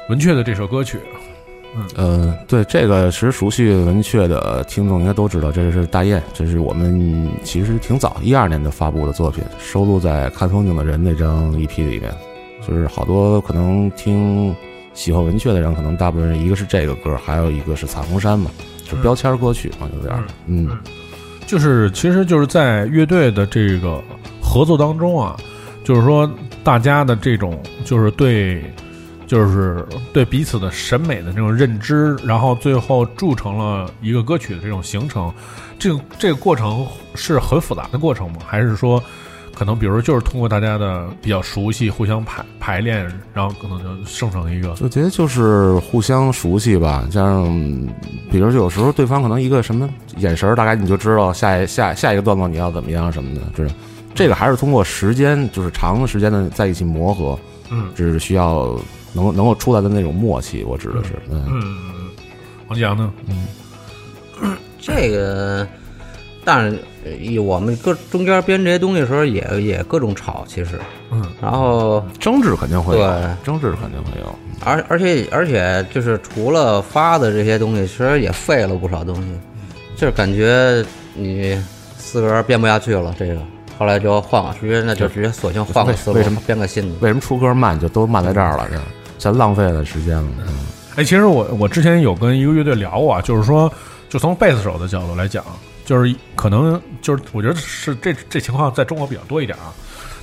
[0.10, 1.00] 文雀的这首歌曲。
[1.96, 12.14] 呃，对这个，其实熟悉文雀的听众应该都知道，这是大雁，这是我们其实挺早一二年就发布的作品，收录在《看风景的人》那张 EP 里面。
[12.66, 14.56] 就是好多可能听
[14.96, 18.50] 喜欢文雀的人，可能大部分人一个是这个歌，还有一个是《彩虹山》嘛，
[18.90, 20.70] 就标签歌曲嘛，有点儿，嗯，
[21.46, 24.02] 就是其实就是在乐队的这个
[24.42, 25.38] 合作当中啊，
[25.84, 26.28] 就是说
[26.66, 28.62] 大家的这种就是对。
[29.28, 35.34] 就是对彼此的审美的这种认知，然后最后铸成了一个歌曲的这种形成，
[35.80, 36.86] 这个这个过程
[37.16, 38.38] 是很复杂的过程吗？
[38.46, 39.04] 还是说，
[39.56, 43.04] 可能比如就是通过大家的比较熟悉，互相排排练，
[43.34, 44.76] 然后可能就生成一个？
[44.80, 47.46] 我觉得就是互相熟悉吧，加上
[48.30, 53.74] 比如有时候对方可能一个什么眼神，大概你就知道下一下下一个段落你要怎么样什么的，就是
[54.16, 57.38] 这个还是通过时间，就是长时间的在一起磨合，
[57.70, 58.76] 嗯，只是需要。
[59.18, 61.50] 能能够出来的那种默契，我指的是，嗯，
[62.68, 63.10] 王强呢？
[64.42, 65.66] 嗯，这个，
[66.44, 70.78] 但是我们各中间编这些东西的时候，也也各种吵，其实，
[71.12, 73.08] 嗯，然后争执肯定会有，
[73.42, 74.36] 争执肯定会有，
[74.66, 79.30] 而而且而且就是除了发的这些东西，其实也废了不少东西，
[79.96, 81.58] 就是感觉你
[81.98, 83.38] 四个人编不下去了，这个。
[83.78, 86.96] 后来就换了，直接那就直接索性换个思路，为什么编个新的？
[87.02, 88.68] 为什么出歌慢就都慢在这儿了？
[88.72, 88.78] 这
[89.18, 90.30] 全浪费了时间了。
[90.96, 93.72] 哎，其实我我之前有跟一个乐队聊过，啊就是说，
[94.10, 95.44] 就从贝斯手的角度来讲，
[95.86, 99.74] 就是可能就是我觉得是这这情况在中国比较多一点啊，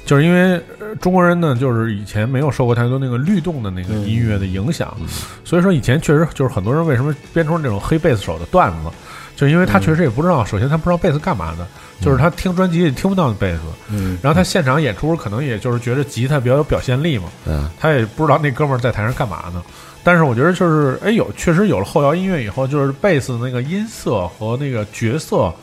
[0.07, 0.61] 就是因为
[1.01, 4.97] 中国人呢，就是以前没有受过太多那个律动的那个音乐的影响，
[5.45, 8.91] 所以说以前确实就是很多人为什么编出这种黑贝斯手的段子，
[9.37, 11.67] 就因为他确实也不知道，首先他不知道贝斯干嘛的。
[12.01, 19.63] 就是他听专辑也听不到贝斯，嗯，然后他现场演出可能也就是觉得吉他比较有表现力嘛，嗯，他也不知道那哥们儿在台上干嘛呢。
[20.03, 25.55] 但是我觉得就是哎有确实有了后摇音乐以后，就是贝斯那个音色和那个角色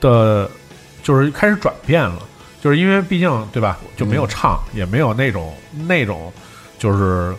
[0.00, 0.50] 的，
[1.02, 2.22] 就是开始转变了。
[2.62, 5.54] 就是因为毕竟对吧，就没有唱，也没有那种
[5.86, 6.32] 那种
[6.78, 7.34] 就是。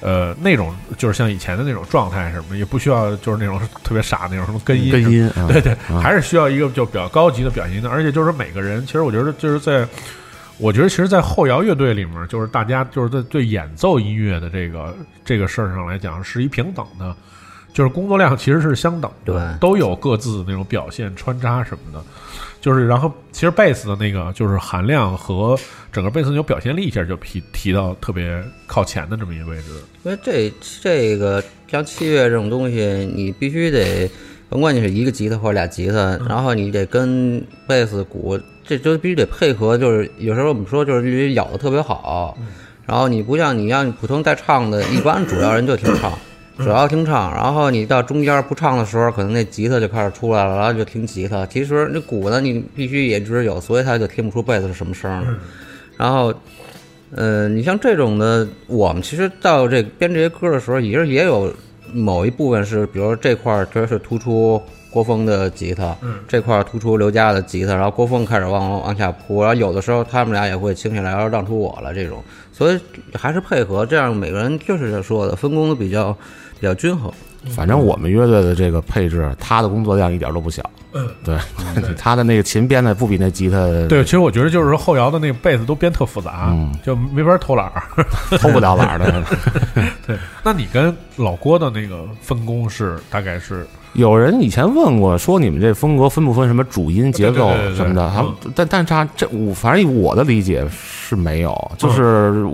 [0.00, 7.88] 呃，那种就是像以前的那种状态什么，也不需要就是那种特别傻那种什么根音，根音，对对，还是需要一个就比较高级的表现的。
[7.88, 9.88] 而且就是每个人，其实我觉得就是在，
[10.58, 14.94] 我觉得其实，在后摇乐队里面，就是大家就是在对演奏音乐的这个
[15.24, 17.16] 这个事儿上来讲，是一平等的，
[17.72, 22.04] 就是工作量其实是相等的，都有各自那种表现穿插什么的。
[22.66, 25.56] 就是，然后其实贝斯的那个就是含量和
[25.92, 29.66] 整个贝斯那种表现力一下就提提到特别靠前的这么一个位置。
[30.02, 30.52] 因为这
[30.82, 34.10] 这个像器乐这种东西，你必须得，
[34.48, 39.78] 甭管你是一个吉他或者俩吉他，然后你得跟贝斯鼓，这就必须得配合。
[39.78, 42.36] 就是有时候我们说就是必须咬的特别好，
[42.84, 46.12] 然后你不像你让普通带唱的，一般主要人就听唱。
[46.58, 51.44] 主要听唱，然后你到中间不唱的时候，可能那吉他就开始出来了，然后就听吉他。
[51.46, 55.26] 其实那鼓呢，你必须也直有，所以他就听不出贝斯是什么声了。
[55.98, 56.32] 然后，
[57.14, 61.52] 呃，你像这种的，我们其实到这编这些歌的时候，也是也有
[61.92, 65.94] 某一部分是，比如说这块儿确实是突出郭峰的吉他，
[66.26, 72.80] 这块儿突出刘佳的吉他，然后郭峰开始往往下铺，然后有的时候他们俩也会倾下来，然后让出我了这种，所以
[73.12, 76.16] 还是配合，这样每个人就是说的分工都比较。
[76.58, 77.12] 比较均衡，
[77.50, 80.62] 反正我们乐队的这个配置，他的工作量一点都不小。
[80.96, 83.56] 嗯，对，他的那个琴编的不比那吉他。
[83.88, 87.82] 对，其实我觉得就是说后摇的那个贝斯都编特复杂，就没法偷懒儿，
[88.38, 89.24] 偷不了懒儿的。
[90.06, 93.66] 对，那你跟老郭的那个分工是大概是？
[93.94, 98.12] 有人以前问过，说你们这风格分不分什么主音结构什么的？
[98.14, 102.46] 他但但他这我反正我的理解是没有，就是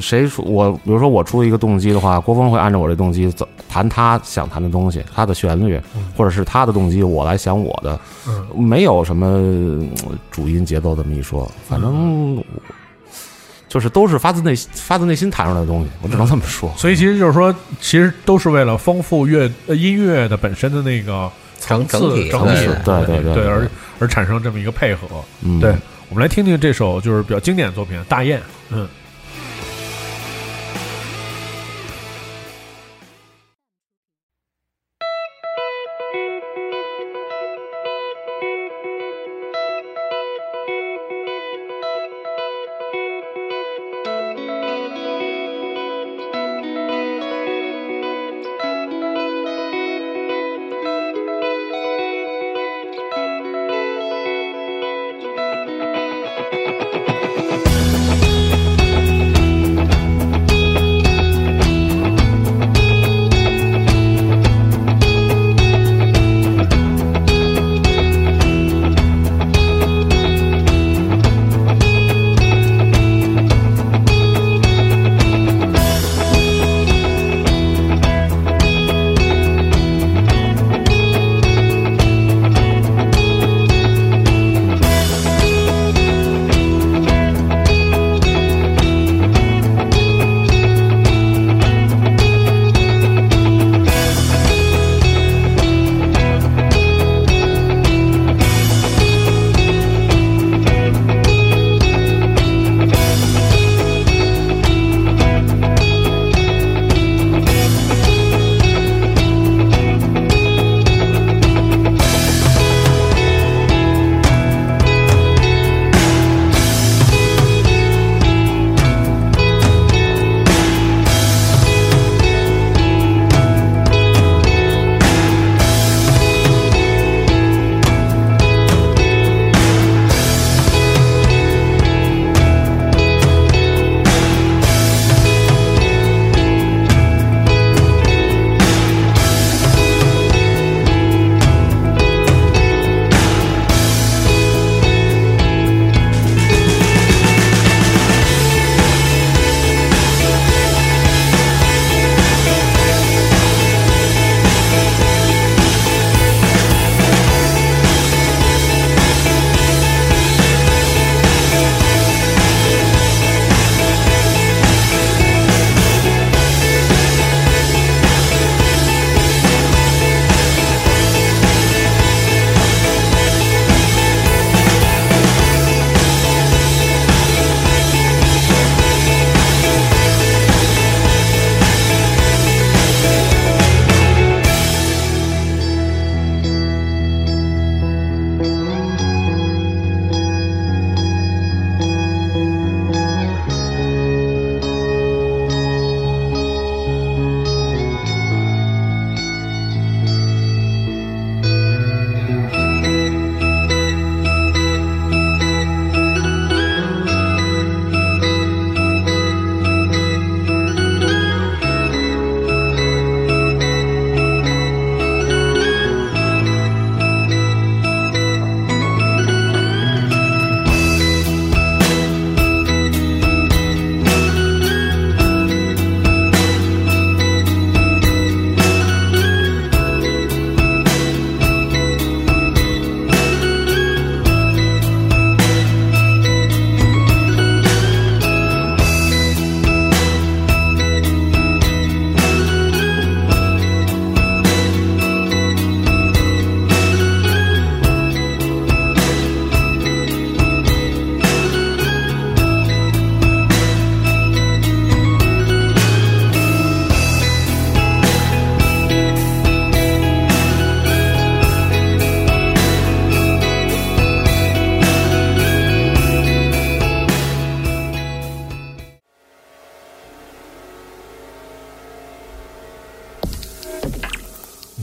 [0.00, 5.80] 谁说我比如说我出一个动机的话，郭峰会按照我这动机走弹他想弹的东西，他的旋律
[6.16, 7.87] 或者是他的动机，我来想我的，
[8.26, 9.88] 嗯没有什么嗯
[10.30, 12.42] 主音节奏这么一说，反正
[13.68, 16.72] 就是都是发自内发自内心弹出来的东西，我只能这么说。
[16.76, 23.68] 所以其实就是说，其实都是为了丰富乐呃音乐的本身的那个层次整体对对对而
[23.98, 25.06] 而产生这么一个配合。
[25.42, 25.74] 嗯，对，
[26.08, 28.40] 我们来听听这首就是比较经典的作品《大雁》。
[28.70, 28.88] 嗯。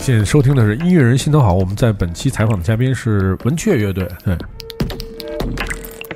[0.06, 4.38] 现在收听的是音乐人心头好，我们在本期采访的嘉宾是文雀乐队，对，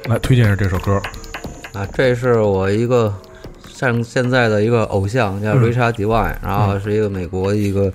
[0.08, 1.02] 来推荐一下这首歌，
[1.74, 3.12] 啊，这是我一个
[3.68, 5.64] 像现在的一个偶像，叫嗯。
[5.64, 7.92] Richard Devine，、然后是一个美国一个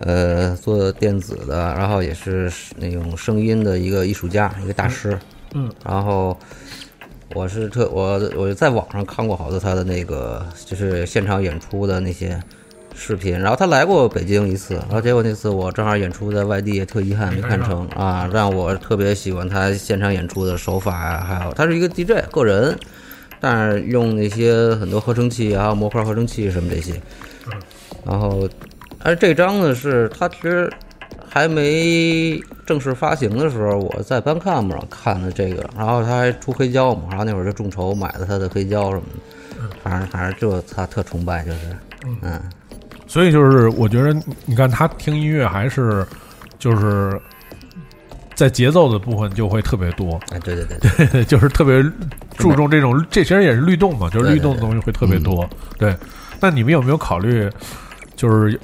[0.00, 5.18] 呃做电子的，然后也是那种声音的一个艺术家，一个大师。
[5.54, 6.38] 嗯，然后
[7.32, 12.38] 我是特我我在网上看过好多他的那个就是现场演出的那些
[13.06, 22.76] 视频，然后他来过北京一次，然后结果那次我正好演出在外地，特遗憾没看成啊，让我特别喜欢他现场演出的手法啊，还有他是一个 DJ 个人，
[23.40, 27.00] 但是用那些很多合成器啊，模块合成器什么这些，
[28.04, 28.48] 然后，
[29.04, 30.68] 而这张呢是他其实
[31.28, 39.02] 还没正式发行的时候，我在 Bandcamp 上看的这个，然后他还出黑胶嘛，然后那会儿就众筹买了他的黑胶什么
[39.54, 41.58] 的，反正反正就他特崇拜，就是，
[42.22, 42.40] 嗯，
[43.06, 46.06] 所以就是我觉得，你看他听音乐还是
[46.58, 47.18] 就是
[48.34, 51.82] 在节奏的部分就会特别多，哎，对对对对， 就是特别
[52.36, 55.48] 注重这种，这其实也是律动嘛，就是律动的东西会特别多。
[55.78, 55.94] 对，
[56.40, 57.48] 那你们有没有考虑，
[58.14, 58.58] 就是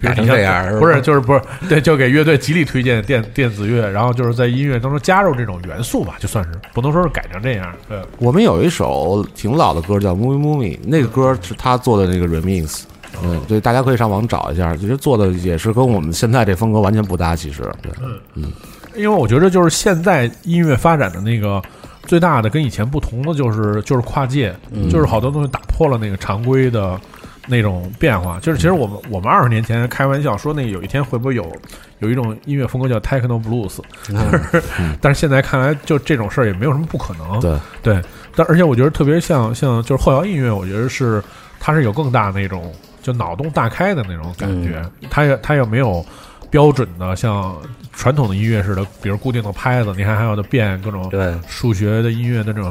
[0.00, 7.72] 改成这样不是，就是不是对，就给乐队极力推荐电电子乐，然后就是在音乐当中加入这种元素吧，就算是不能说是改成这样。
[7.88, 12.82] 对，我们有一首挺老的歌叫《Movie Movie》，那个歌是他做的那个 remix。
[13.22, 17.34] 嗯，对，大家可以上网找一下，其实做的也是跟我们现在这风格完全不搭。
[17.36, 17.92] 其实，对，
[18.94, 21.62] 因为我觉得就是现在音乐发展的那个
[22.04, 24.54] 最大的跟以前不同的就是就是跨界，
[24.90, 26.98] 就是好多东西打破了那个常规的
[27.46, 28.40] 那种变化。
[28.40, 31.46] 就是其实我们我们二十年前开玩笑说那有一天会不会有
[32.00, 34.62] 有一种音乐风格叫 techno blues，就是
[35.00, 37.38] 但是现在看来就这种事儿也没有什么不可能。
[37.40, 38.02] 对，对，
[38.34, 41.22] 但而且我觉得特别像像就是后摇音乐，我觉得是
[41.60, 42.72] 它是有更大那种
[43.08, 46.04] 就脑洞大开的那种感觉，它也它也没有
[46.50, 47.56] 标准的像
[47.94, 52.70] 传统的音乐似的，比如固定的拍子，你看还有的变各种对数学的音乐的这种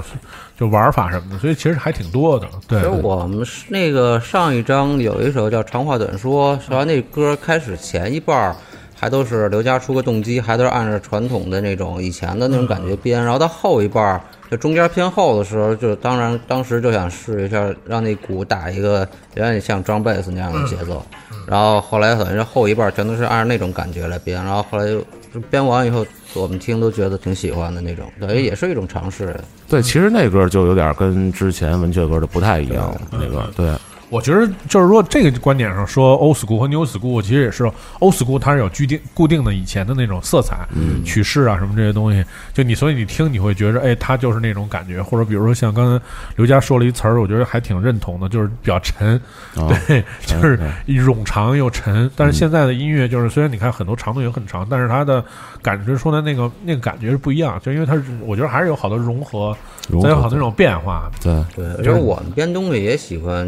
[0.56, 2.48] 就玩法什么的，所以其实还挺多的。
[2.68, 8.56] 对其实，我们是那个上一章有一首叫《长话短说》，说完那歌开始前一半儿
[8.96, 21.06] 还都是刘家出个动机，还都是按照传统的那种以前的那种感觉编，然后到后一半儿就中间偏后的时候，就当然当时就想试一下，让那鼓打一个有点像 drum bass 那样的节奏，
[21.46, 25.00] 然后后来反正是后一半全都是按照那种感觉来编，然后后来就
[25.34, 29.36] 就编完以后，我们听都觉得挺喜欢的那种，等于也是一种尝试。
[29.68, 32.96] 对，其实那歌就有点跟之前文雀歌的不太一样。
[33.12, 33.70] 那个，对，
[34.10, 37.64] 我觉得就是说这个观点上说，old school 和 new school 其实也是
[38.00, 40.66] old school 它是有固定固定的以前的那种色彩、
[41.04, 42.24] 曲式啊什么这些东西。
[42.54, 45.02] 就你所以你听你会觉得，哎，它就是那种感觉。
[45.02, 46.06] 或者比如说像刚才
[46.36, 49.16] 刘佳说了一词儿，我觉得还挺认同的，就是比较沉，
[49.56, 52.10] 啊对，就是冗长又沉。
[52.16, 55.24] 但是现在的音乐就是虽然你看很多长度也很长，但是它的
[55.62, 59.56] 感觉说的那个那个感觉是不一样，就因为它是我觉得还是有好多融合，
[59.90, 61.12] 融合再有好多那种变化。
[61.22, 63.46] 对，对，而且我们编东西也喜欢，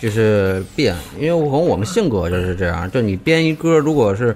[0.00, 2.90] 就是变，因为可能我们性格就是这样。
[2.90, 4.34] 就你编一歌，如果是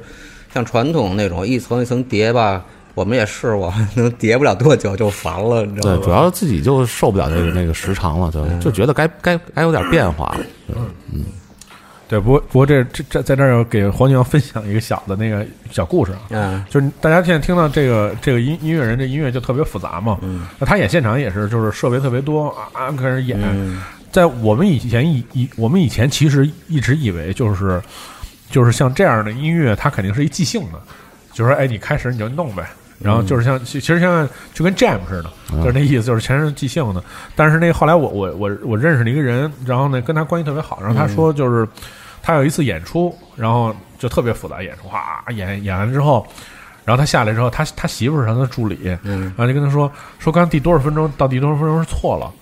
[0.52, 2.62] 像传统那种一层一层叠吧，
[2.94, 5.96] 我们也试过，能叠不了多久就烦了，你知道吗？
[5.96, 10.36] 对，主要自己就受不了那个那个时长了，就就觉得该该该有点变化。
[10.68, 11.24] 嗯
[12.06, 16.64] 对，不过不过这这这在这儿要给黄牛分享一个小的那个小故事啊，嗯。
[16.68, 20.46] 就是大家现在听到这个这个音音乐人这音乐就特别复杂嘛，嗯。
[20.58, 23.80] 那他演现场也是就是设备特别多啊啊开始演，嗯
[24.14, 27.82] 在我们以前以以我们以前其实一直以为就是
[28.48, 30.80] 就是像这样的音乐，它肯定是一即兴的，
[31.32, 32.64] 就是说哎你开始你就弄呗。
[33.00, 37.02] 然后就是像，其其实像就跟 jam 似的，就是那意思，就是全是即兴的。
[37.34, 41.68] 但是那后来我我我我认识了一个人，然后呢跟他关系特别好，然后他说就是
[42.22, 46.24] 他有一次演出，然后就特别复杂演出，哗演演完之后，
[46.84, 49.90] 然后他下来之后，他他媳妇是他的助理，嗯，然后就跟他说
[50.20, 52.32] 说刚第多少分钟到第多少分钟是错了，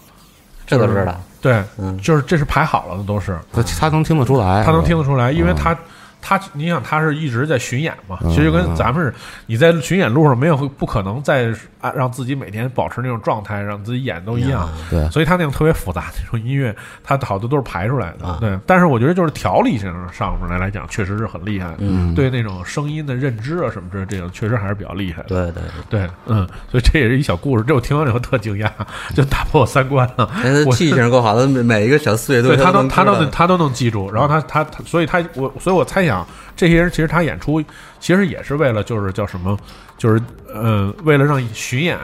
[0.66, 1.18] 这都知道。
[1.43, 1.99] 对，嗯。
[1.99, 5.57] 就是这是排好了的都是，他他能听得出来，他能听得出来，因为嗯。
[5.57, 5.76] 他
[6.23, 9.12] 他你想他是一直在巡演嘛，嗯其实就跟嗯咱们是
[9.47, 14.70] 你在巡演路上没有不可能再啊让自己每天保持那种状态，让自己演都一样。
[14.89, 18.27] 对所以他那种特别复杂的那种音乐，他好多都是排出来的。
[18.27, 21.75] 啊对，但是我觉得就是条理性上面来来讲，确实是很厉害。
[21.79, 25.29] 嗯对那种声音的认知啊什么之类，这种确实还是比较厉害的。
[25.29, 28.70] 对对，对，嗯，所以这也是一小故事，这我听完以后特惊讶，
[29.14, 30.31] 就打破我三观了。
[30.45, 36.12] 人家我气性够好，的每每一个小碎对都能他都他都能他都能记住，然后他他他，所以他我所以我猜想，
[36.57, 37.63] 这些人其实他演出
[38.01, 39.59] 其实也是为了就是叫什么，
[39.97, 40.21] 就是
[40.53, 41.99] 呃，为了让巡演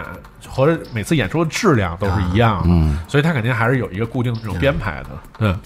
[0.47, 5.09] 和每次演出的质量都是一样的，嗯所以他肯定还是有一个固定的这种编排的，
[5.41, 5.59] 嗯。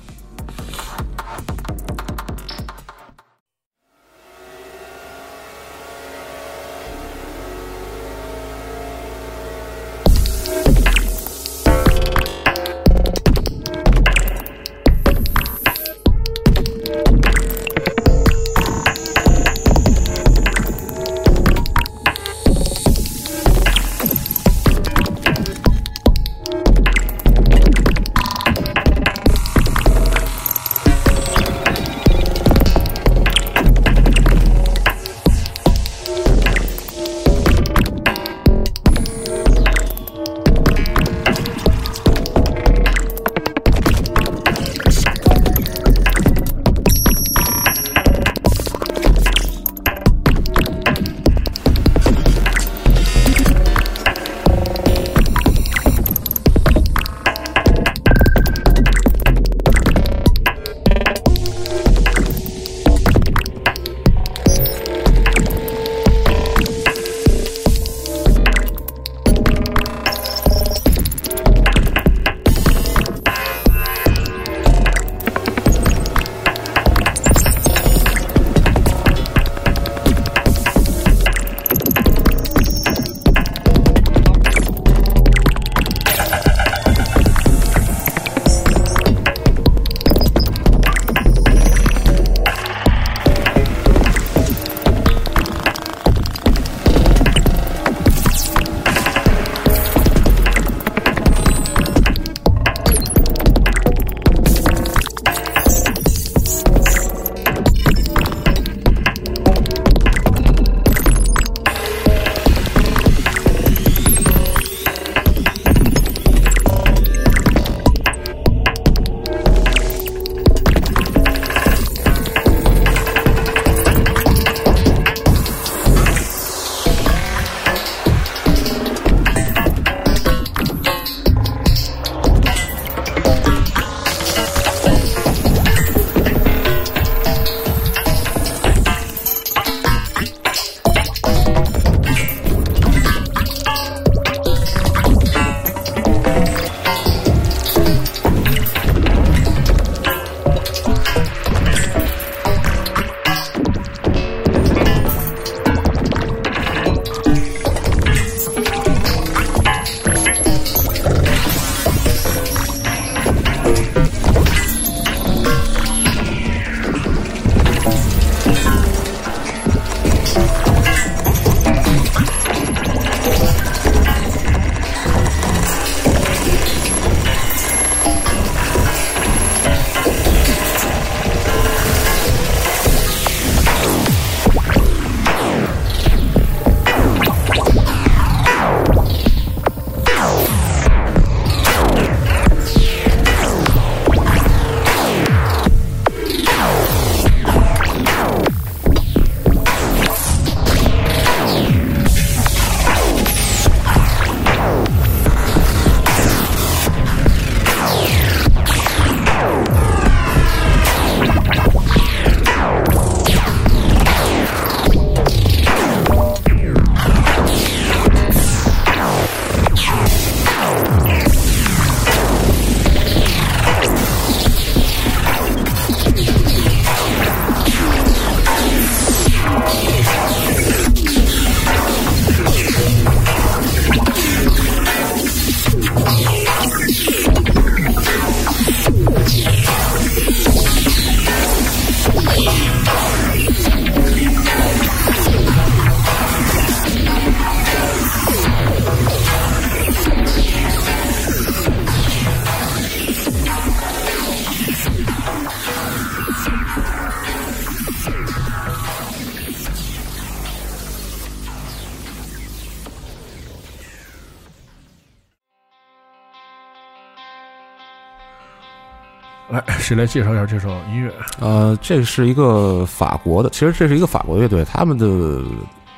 [269.92, 271.12] 谁来介绍一下这首音乐？
[271.38, 275.42] 呃，这是一个法国的，其实这是一个法国乐队，他们的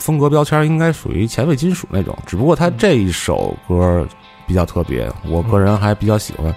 [0.00, 4.04] 风格标签应该属于前卫金属那种，只不过他这一首歌
[4.48, 6.52] 比较特别，我个人还比较喜欢。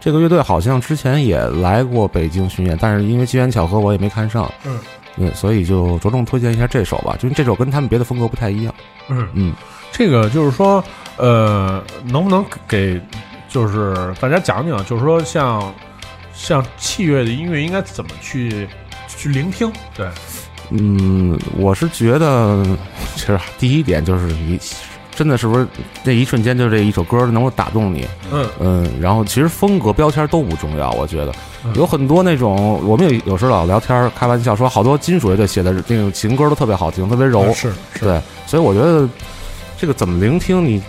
[0.00, 4.78] 这个乐队好像之前也来过北京巡演，但是因为机缘巧合我也没看上，嗯，
[5.16, 8.74] 对，所以就着重推荐一下这首吧，就是这首跟他们别的风格不太一样。
[9.08, 9.54] 嗯嗯，
[9.90, 10.84] 这个就是说，
[11.16, 13.00] 呃，能不能给
[13.48, 15.72] 就是大家讲讲，就是说像
[16.34, 18.68] 像器乐的音乐应该怎么去
[19.08, 19.72] 去聆听？
[19.94, 20.06] 对，
[20.70, 22.64] 嗯，我是觉得，
[23.14, 24.58] 其实第一点就是你
[25.14, 25.66] 真的是不是
[26.02, 31.32] 那一瞬间就这一首歌能够打动你，嗯嗯，然后其实风格标签都不重要，我觉得
[31.64, 39.08] 嗯有很多那种我们有有时候老聊天开玩笑说，好多金属乐队写的那种情歌都特别好听，特别柔，是是，对，所以我觉得
[39.78, 40.82] 这个怎么聆听你。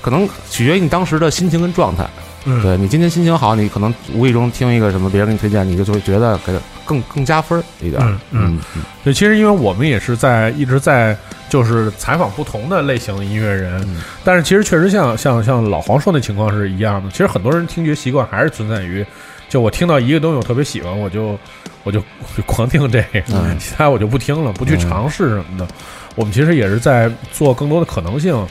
[0.00, 2.08] 可能取决于你当时的心情跟状态。
[2.44, 6.52] 嗯，对你今天心情好，你可能无意中听一个什么别人给你推荐，你就就会觉得给
[6.84, 8.00] 更更加分一点。
[8.02, 11.16] 嗯嗯嗯对，其实因为我们也是在一直在
[11.48, 17.10] 就是采访不同的类型的音乐人，嗯但是其实确实像像像老黄说那情况是一样的。
[17.10, 19.04] 其实很多人听觉习惯还是存在于，
[19.48, 21.38] 就我听到一个东西我特别喜欢，我就
[21.82, 25.66] 我就我就狂听这个，嗯其他我就不听了，不去嗯尝试什么的。
[26.14, 28.46] 我们其实也是在做更多的可能性，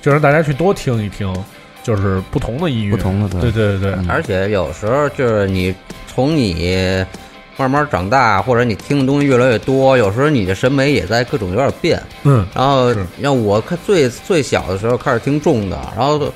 [0.00, 1.32] 就让大家去多听一听，
[1.88, 3.50] 就是不同的音乐，不同的对。
[3.50, 4.06] 对对对，嗯。
[4.10, 5.74] 而且有时候就是你
[6.06, 7.02] 从你
[7.56, 12.02] 慢慢长大，或者你听的东西越来越多，有时候你的审美也在各种有点变。
[12.24, 16.30] 嗯然后让我看最最小的时候开始听重的，然后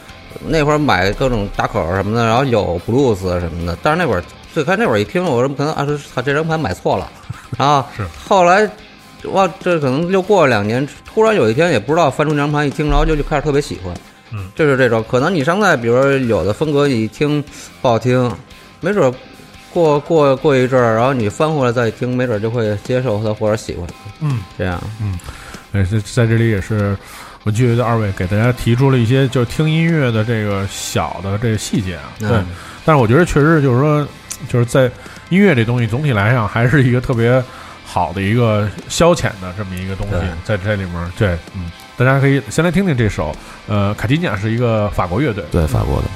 [0.47, 4.25] 那会儿买各种打口什么的，然后有 blues 什么的，但是那会儿
[4.55, 7.11] 最开那会儿一听，我说可能啊，这他这张盘买错了，
[7.59, 8.03] 然后是。
[8.27, 8.67] 后来
[9.25, 13.95] 哇，这可能又过了两年，突然有一天也不知道翻出那张盘一听，然后就就开始特别喜欢，
[14.33, 17.43] 嗯，就是这种，可能你现在比如说有的风格你一听
[17.81, 18.31] 不好听，
[18.81, 19.15] 没准儿
[19.73, 24.41] 过过过一阵儿，然后你翻回来再听，没准儿就会接受它或者喜欢它，嗯。
[24.59, 24.83] 这样。
[25.73, 26.97] 也是在这里也是
[27.45, 32.29] 我觉得二位给大家提出了一些就是听音乐的这个小的这个细节啊，对。
[32.29, 32.47] 嗯
[32.85, 34.05] 但是我觉得确实就是说，
[34.49, 34.91] 就是在
[35.29, 37.41] 音乐这东西总体来讲还是一个特别
[37.87, 43.35] 好的一个消遣的这么一个东西，在这里面，对，嗯，大家可以先来听听这首，
[43.69, 46.09] 呃，卡迪尼亚是一个法国乐队，对法国的。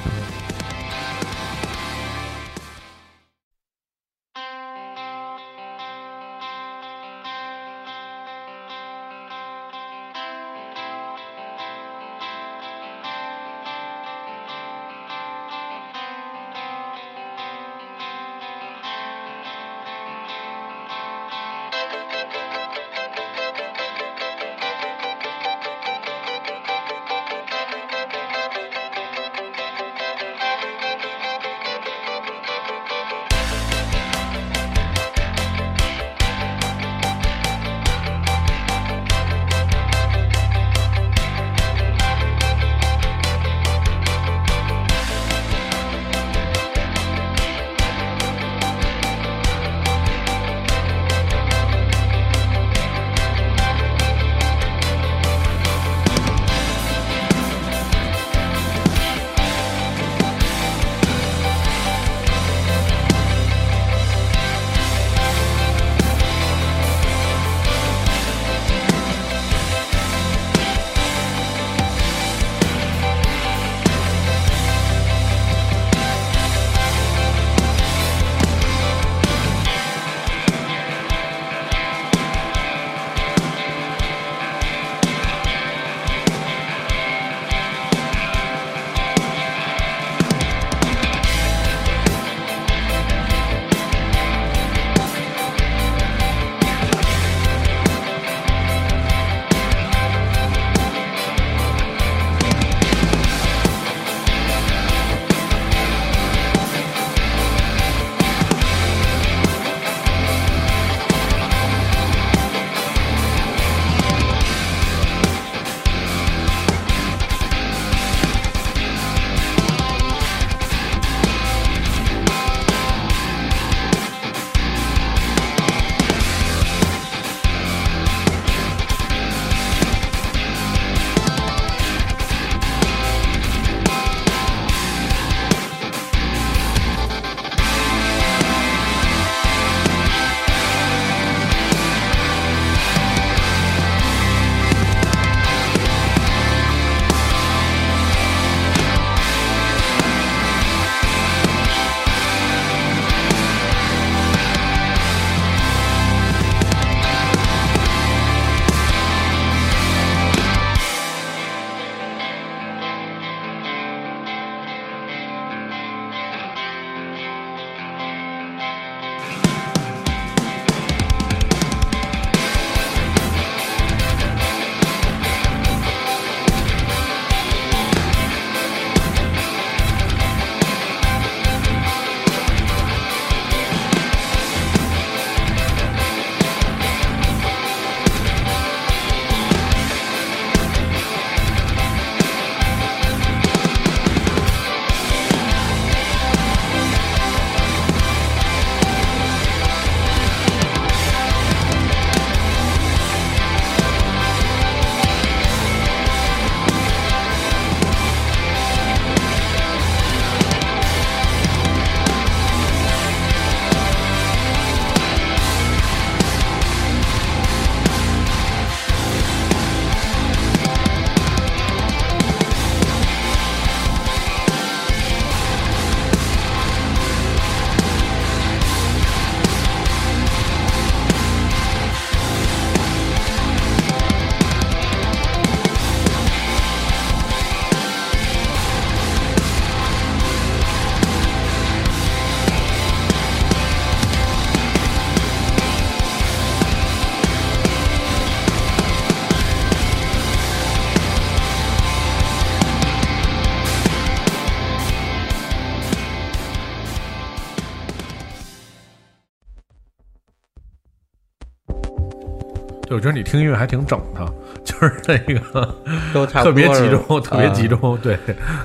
[262.97, 264.25] 我觉得你听音乐还挺整的，
[264.63, 265.75] 就是那个
[266.11, 267.97] 都差特不多特别集中，特别集啊中。
[268.01, 268.17] 对，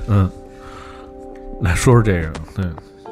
[0.07, 0.27] 嗯，
[1.61, 2.65] 来说说这个，对，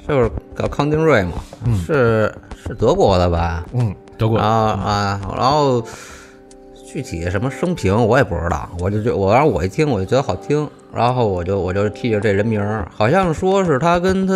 [0.07, 2.33] 就是搞康定瑞嘛，嗯是
[2.65, 3.63] 是德国的吧？
[3.71, 5.79] 嗯，德国然后啊，然后
[6.91, 14.33] 具体什么生平我也不知道，我就觉我让我一听我就觉得好听，然后我就我就记着这人名儿，好像说是他跟他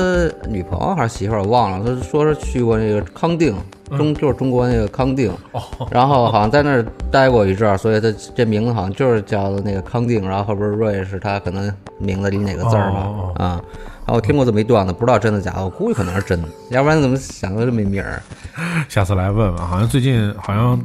[0.48, 3.56] 女朋友还是媳妇儿我忘了，他说是去过那个康定。
[3.96, 13.62] 中就是中国那个康定，哦，然后好像在那儿待过一阵儿，所以他这名字好像就是叫的那个康定，然后后边瑞是他可能名字里哪个字儿吧啊。
[14.04, 18.20] 然后我听过这么一段子，不知道真的假的，我估计可能是真的，要不然怎么想到这么一名儿？
[18.90, 20.84] 下次来问问，好像最近好像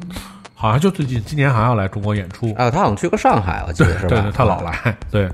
[0.61, 4.08] 好像就最近今年好像要来中国演出，啊，他好像去过上海，我记得是吧？
[4.08, 5.26] 对对，他老来，对，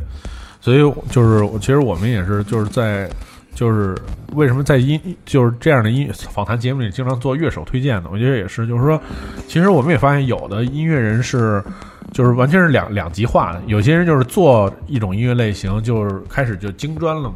[0.61, 0.79] 所以
[1.11, 3.11] 就是其实我们也是就是在
[3.57, 3.97] 就是
[4.35, 8.11] 为什么在音就是这样的音访谈节目里经常做乐手推荐呢？
[8.13, 9.01] 我觉得也是，就是说，
[9.49, 11.65] 其实我们也发现有的音乐人是
[12.13, 17.35] 就是完全是两两极化的，有些人就是做一种音乐类型，就是开始就精专了嘛，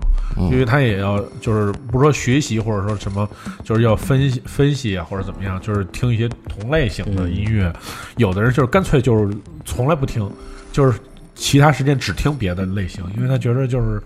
[0.50, 3.26] 因为他也要就是不是说学习或者说什么，
[3.64, 7.72] 就是要分析分析啊或者怎么样，就是听一些同类型的音乐，
[8.18, 10.30] 有的人就是干脆就是从来不听，
[10.70, 11.00] 就是
[11.34, 14.00] 其他时间只听别的类型，因为他觉得就是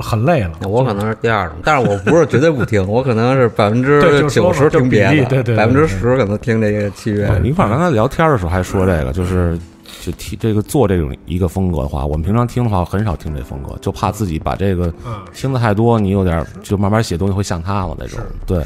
[0.00, 0.52] 很累了。
[0.68, 7.26] 我可能是第二种，但是我不是绝对不听， 我可能是百分对之九十听别的，比例对对对百分之十可能听这个器乐。
[7.28, 9.58] 对，林反刚才聊天的时候还说这个，就是
[10.02, 18.18] 就听这个做这种一个风格的话，我们平常听的话很少听这风格，就怕自己把这个嗯，听的太多，你有点就慢慢写东西会像他了那种。
[18.46, 18.62] 对，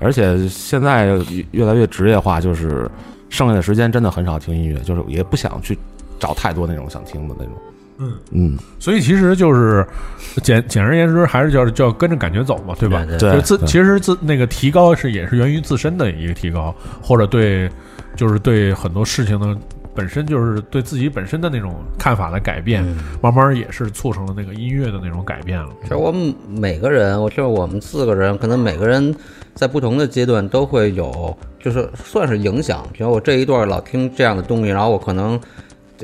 [0.00, 2.90] 而且现在越越来越职业化，就是
[3.28, 5.78] 剩下的时间真的很少听音乐，就是也不想去
[6.18, 7.54] 找太多那种想听的那种。
[7.98, 9.86] 嗯嗯，所以其实就是
[10.42, 13.04] 简简而言之，还是叫叫跟着感觉走嘛，对吧？
[13.06, 17.70] 对对就自其实自那个提高是也是源于自身的一个提高，或者对
[18.14, 19.56] 就是对很多事情的
[19.94, 25.68] 本身就是对自己本身的那种看法的改变，嗯慢慢也是促成了那个音乐的那种改变了。
[25.82, 29.14] 其实我们每个人，我就是我们四个人，可能每个人
[29.54, 32.86] 在不同的阶段都会有，就是算是影响。
[32.92, 35.40] 比如我这一段老听这样的东西，然后我可能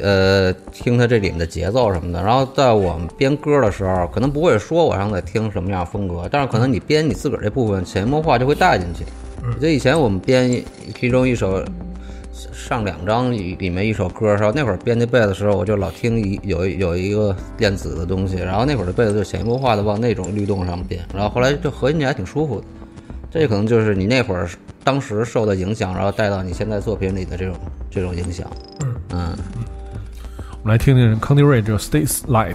[0.01, 9.05] 呃听它这里面的节奏什么的，然后在我们编歌的时候，可能不会说我让他听什么样风格，但是可能你编你自个儿这部分潜移默化就会带进去。
[9.43, 10.62] 我记得以前我们编
[10.99, 11.64] 其中一首。
[12.53, 22.66] 上两张里里面一首歌的时候，那会儿编那贝斯的时候，我就老听一有一有一个电子的东西，然后那会儿的贝斯就潜移默化的往那种律动上编，然后后来就合音起来挺舒服的。
[23.30, 24.49] 这可能就是你那会儿
[24.82, 27.55] 当时受的影响，然后带到你现在作品里的这种
[27.90, 28.51] 这种影响。
[29.11, 29.36] 嗯，
[30.65, 32.55] 我们来听听康迪瑞这个《Stays Light》。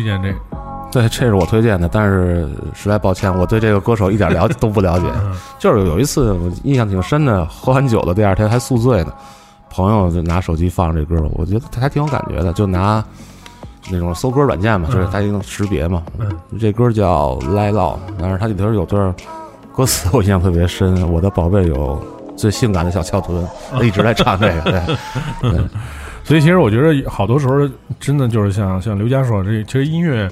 [0.00, 0.38] 推荐这个？
[0.90, 5.06] 对，这是我推荐的，但是实在抱歉，我对这个歌手一点了解 都不了解。
[5.22, 9.12] 嗯就是有一次我印象挺深的，喝完酒的第二天还宿醉呢，
[9.68, 13.04] 朋友就拿手机放这歌，我觉得还挺有感觉的，就拿
[13.90, 16.02] 那种搜歌软件嘛，就是它一能识别嘛。
[16.18, 16.28] 嗯
[16.58, 19.14] 这歌叫《Lie Low》，但是它里头有段
[19.72, 22.02] 歌词我印象特别深，我的宝贝有
[22.36, 24.72] 最性感的小翘臀，他一直在唱这个。
[25.42, 25.52] 对，
[26.24, 27.68] 所以其实我觉得好多时候
[27.98, 30.30] 真的就是像像刘佳说，这其实音乐，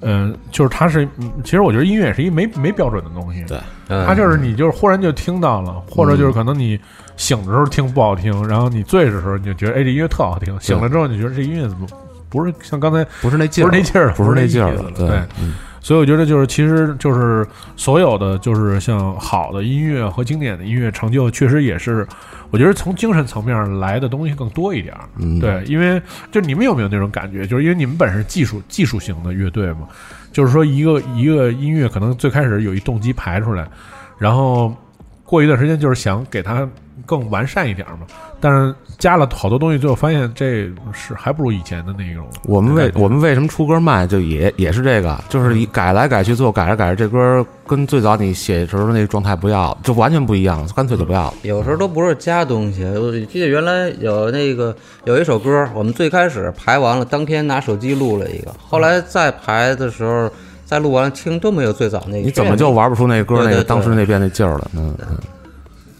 [0.00, 3.44] 嗯、就是它是，嗯其实我觉得音乐也是一没没标准的东西。
[3.46, 3.58] 对
[3.88, 6.78] 嗯它就是你就是忽然就听到了，或者就是可能你
[7.16, 11.86] 醒的时候听不好听，然后你醉的时候你就觉得哎这音乐特好听，醒了之后你觉得这音乐怎么
[12.30, 15.06] 不是像刚才不是那劲儿，不是那劲儿了，不是那劲儿了，对。
[15.08, 15.54] 对嗯
[15.84, 17.46] 所以我觉得就是，其实就是
[17.76, 22.08] 所有的就是像好的音乐和经典的音乐成就，确实也是，
[22.50, 25.04] 我觉得从精神层面来的东西更多一点儿。
[25.18, 26.00] 嗯，对，因为
[26.32, 27.46] 就你们有没有那种感觉？
[27.46, 29.86] 就是因为你们本身是技术技术型的乐队嘛，
[30.32, 33.68] 就是说一个一个音乐可能最开始有一动机排出来，
[34.16, 34.74] 然后
[35.22, 36.66] 过一段时间就是想给它
[37.04, 38.06] 更完善一点嘛，
[38.40, 42.26] 但是加了好多东西，最后发现这是还不如以前的那种。
[42.44, 51.34] 我们为我们为什么出歌慢，就也也是这个，就是一改来改去，最后改着改着，这歌跟最早你写的时候那个状态不要，就完全不一样，干脆就不要了。
[51.42, 54.74] 有时候都不是加东西，我记得原来有那个
[55.04, 60.30] 有一首歌，我们最开始排完了，当天拿手机录了一个，后来再排的时候，
[60.64, 62.18] 再录完了听都没有最早那个。
[62.18, 64.70] 你怎么就玩不出那歌那个当时那边那劲儿了？
[64.74, 65.18] 嗯，嗯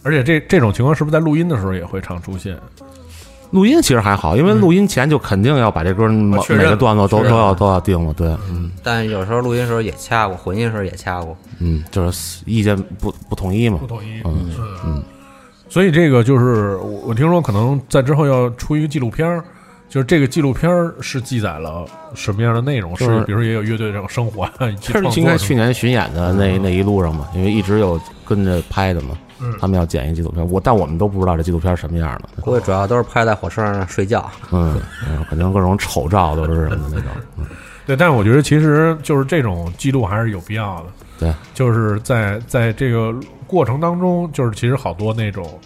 [0.04, 2.56] 而且这这种情况是不是在录音的时候也会常出现？
[3.50, 11.36] 录音其实还好，因为录音前就肯定要把这歌每确认每个段落都确认都要都要定了，对，嗯但有时候录音时候也掐过，混音时候也掐过。
[11.60, 14.20] 嗯，就是意见不不统一嘛不，统一。
[14.24, 14.50] 嗯
[14.84, 15.02] 嗯。
[15.68, 19.44] 所以这个就是我我听说可能在之后要出一个纪录片儿，
[19.88, 22.92] 就是这个纪录片儿是记载了什么样的内容？
[22.96, 32.42] 就是是比如说也有乐队这种生活啊，以及这创作是应该去什么年巡演的那那一路上嘛，因为一直有跟着拍的嘛，嗯他们要剪一纪录片，我但我们都不知道这纪录片什么样的。
[32.42, 34.30] 估计主要都是拍在火车上睡觉。
[34.50, 37.10] 嗯，嗯肯定各种丑照都是什么那种。
[37.38, 37.44] 嗯
[37.86, 40.86] 对，但是我觉得其实就是这种记录还是有必要的。
[41.18, 43.14] 对，就是在在这个
[43.46, 45.60] 过程当中，就是其实好多那种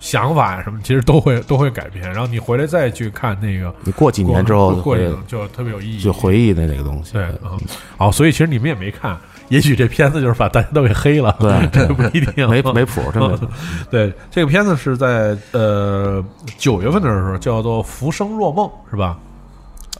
[0.00, 2.04] 想法什么，其实都会都会改变。
[2.10, 7.12] 然后你回来再去看那个你过几年之后会过程就特别有意义，就回忆的那个东西。
[7.12, 7.54] 对啊，
[7.96, 9.16] 好，所以其实你们也没看，
[9.48, 13.46] 也许这片子就是把大家都给黑了，对 这不一定，没没谱，真没谱。
[13.90, 16.24] 对，这个片子是在呃
[16.58, 19.18] 九月份的时候，叫做《浮生若梦》，是吧？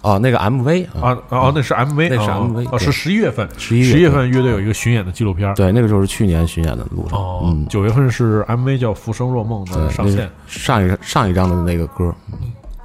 [0.02, 7.18] 哦，那个 MV 啊，啊哦，那是 MV，那是哦 MV 哦，是对十一月份，11月十一月份乐队有一个巡演的纪录片，对，那个就是去年巡演的路上。
[7.18, 10.30] 哦嗯，，九月份是 MV 叫《浮生若梦》的，上线。
[10.46, 12.14] 上一上一张的那个歌，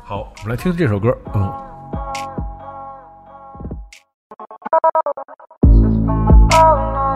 [0.06, 1.52] 好，我们来听这首歌，嗯。
[6.62, 7.09] волну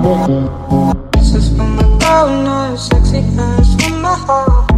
[0.00, 2.46] This is for my brown
[2.78, 4.70] sexy eyes from my heart.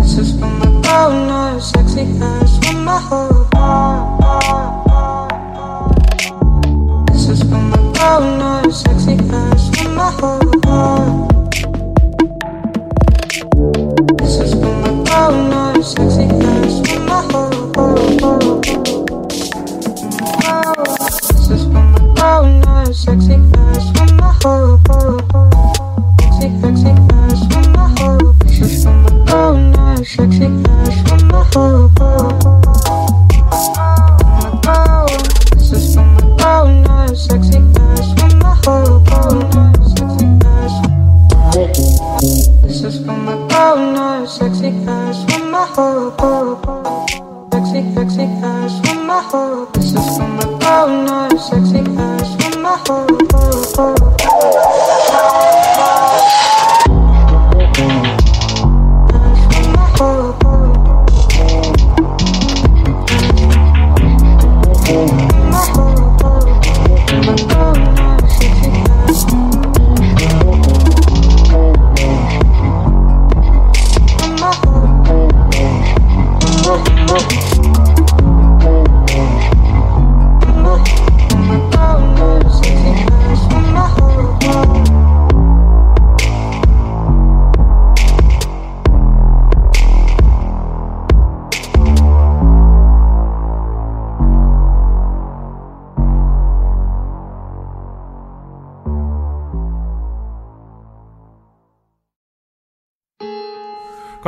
[0.00, 0.80] Is for my
[1.60, 3.51] sexy eyes from my heart.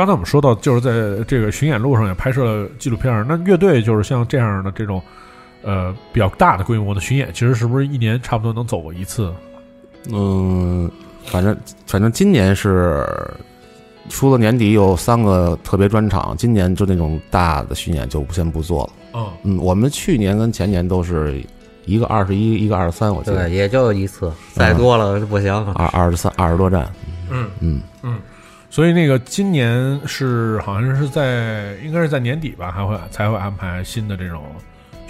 [0.05, 3.25] 刚才我们说到，就是在这个巡演路上也拍摄了纪录片儿。
[3.27, 5.01] 那乐队就是像这样的这种，
[5.63, 9.33] 呃，比较大的规模的巡演，其实是不是一年差不多能走过一次？
[10.13, 10.87] 嗯，
[11.25, 11.57] 反正
[11.87, 13.03] 反正今年是
[14.09, 18.89] 除了年底有三个特别专场，今年就那种大的巡演就先不做了。
[19.15, 21.43] 嗯嗯，我们去年跟前年都是
[21.85, 25.51] 一个二十一，一个二十三，我记对，得也就一次，再多了就不行。
[25.73, 26.87] 二二十三二十多站。
[28.75, 34.43] 所以那个今年是好像是在应该是在年底吧，还会才会安排新的这种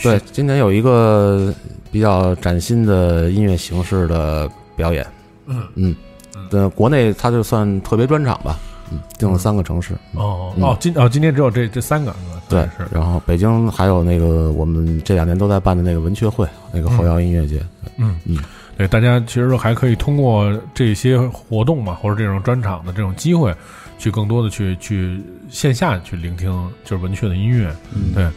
[0.03, 1.51] 对，今年有一个
[1.91, 5.03] 比较崭新的音乐形式的表演。
[5.47, 5.63] 嗯。
[5.73, 5.95] 嗯。
[6.35, 8.55] 嗯，对，国内它就算特别专场吧。
[8.91, 9.95] 嗯，定了三个城市。
[10.13, 10.21] 嗯。
[10.21, 12.15] 哦哦，今哦今天只有这这三个？
[12.47, 17.65] 对是，然后北京还有那个我们这两年都在办的那个文雀会，那个后摇音乐节。
[17.97, 18.15] 嗯。
[18.25, 18.37] 嗯，
[18.77, 23.55] 对，大家其实还可以通过这些活动嘛，或者这种专场的这种机会，
[23.97, 25.17] 去更多的去去
[25.49, 26.51] 线下去聆听
[26.83, 27.73] 就是文雀的音乐。
[27.93, 28.29] 嗯对，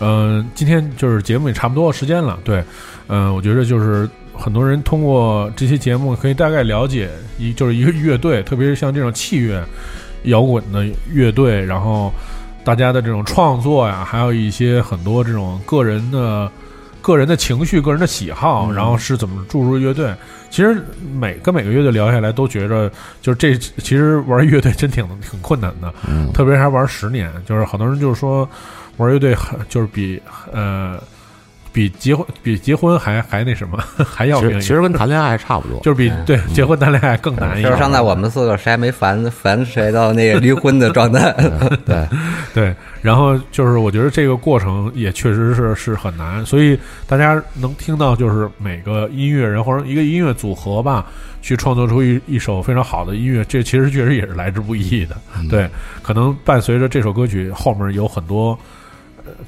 [0.00, 2.38] 嗯、今天就是节目也差不多时间了。
[2.44, 2.64] 对，
[3.08, 9.62] 嗯、我觉得就是很多人通过这些节目可以大概了解一就是一个乐队，特别是像这种器乐
[10.22, 12.10] 摇滚的乐队，然后
[12.64, 16.50] 大家的这种创作呀，还有一些很多这种个人的。
[17.04, 20.14] 个人的情绪、个人的喜好，然后是怎么注入乐队。
[20.48, 20.82] 其实
[21.14, 22.90] 每跟每个乐队聊下来，都觉着
[23.20, 28.48] 就是这其实玩乐队真挺挺困难的，嗯，特别还玩十年，就是好多人就是说
[28.96, 30.18] 玩乐队很就是比
[30.50, 30.98] 呃
[31.74, 33.76] 比结婚比结婚还还那什么
[34.06, 35.80] 还要其实其实跟谈恋爱差不多。
[35.80, 37.64] 就是比对结婚谈恋爱更难一点。
[37.64, 41.34] 就是上在我们四个谁还没烦烦谁到那个离婚的状态。
[41.84, 42.06] 对，
[42.54, 46.78] 对，然后就是我觉得这个过程也确实是是很难，所以
[47.08, 51.04] 大家能听到就是每个音乐人或者一个音乐组合吧，
[51.42, 55.16] 去创作出一一首非常好的音乐，这其实确实也是来之不易的。
[55.50, 55.68] 对，
[56.02, 58.58] 可能伴随着这首歌曲后面有很多，呃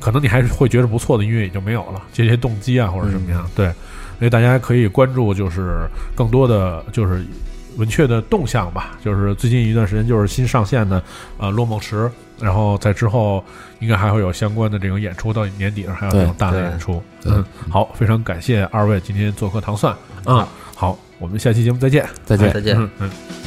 [0.00, 3.66] 可能你还是会觉得不错的音乐也就没有了，这些动机啊或者什么样，对，
[4.18, 7.24] 所以大家可以关注就是更多的就是。
[7.78, 11.02] 文雀的动向吧，就是最近一段时间就是新上线的
[11.36, 13.44] 呃落梦池，然后在之后
[13.80, 17.02] 应该还会有相关的这种演出，到年底上还有这种大的演出。
[17.26, 19.94] 嗯，好，非常感谢二位今天做客糖蒜。
[20.24, 20.42] 嗯，
[20.74, 22.08] 好，我们下期节目再见。
[22.24, 22.50] 再见。
[22.50, 22.74] 再见。
[22.78, 23.45] 嗯嗯。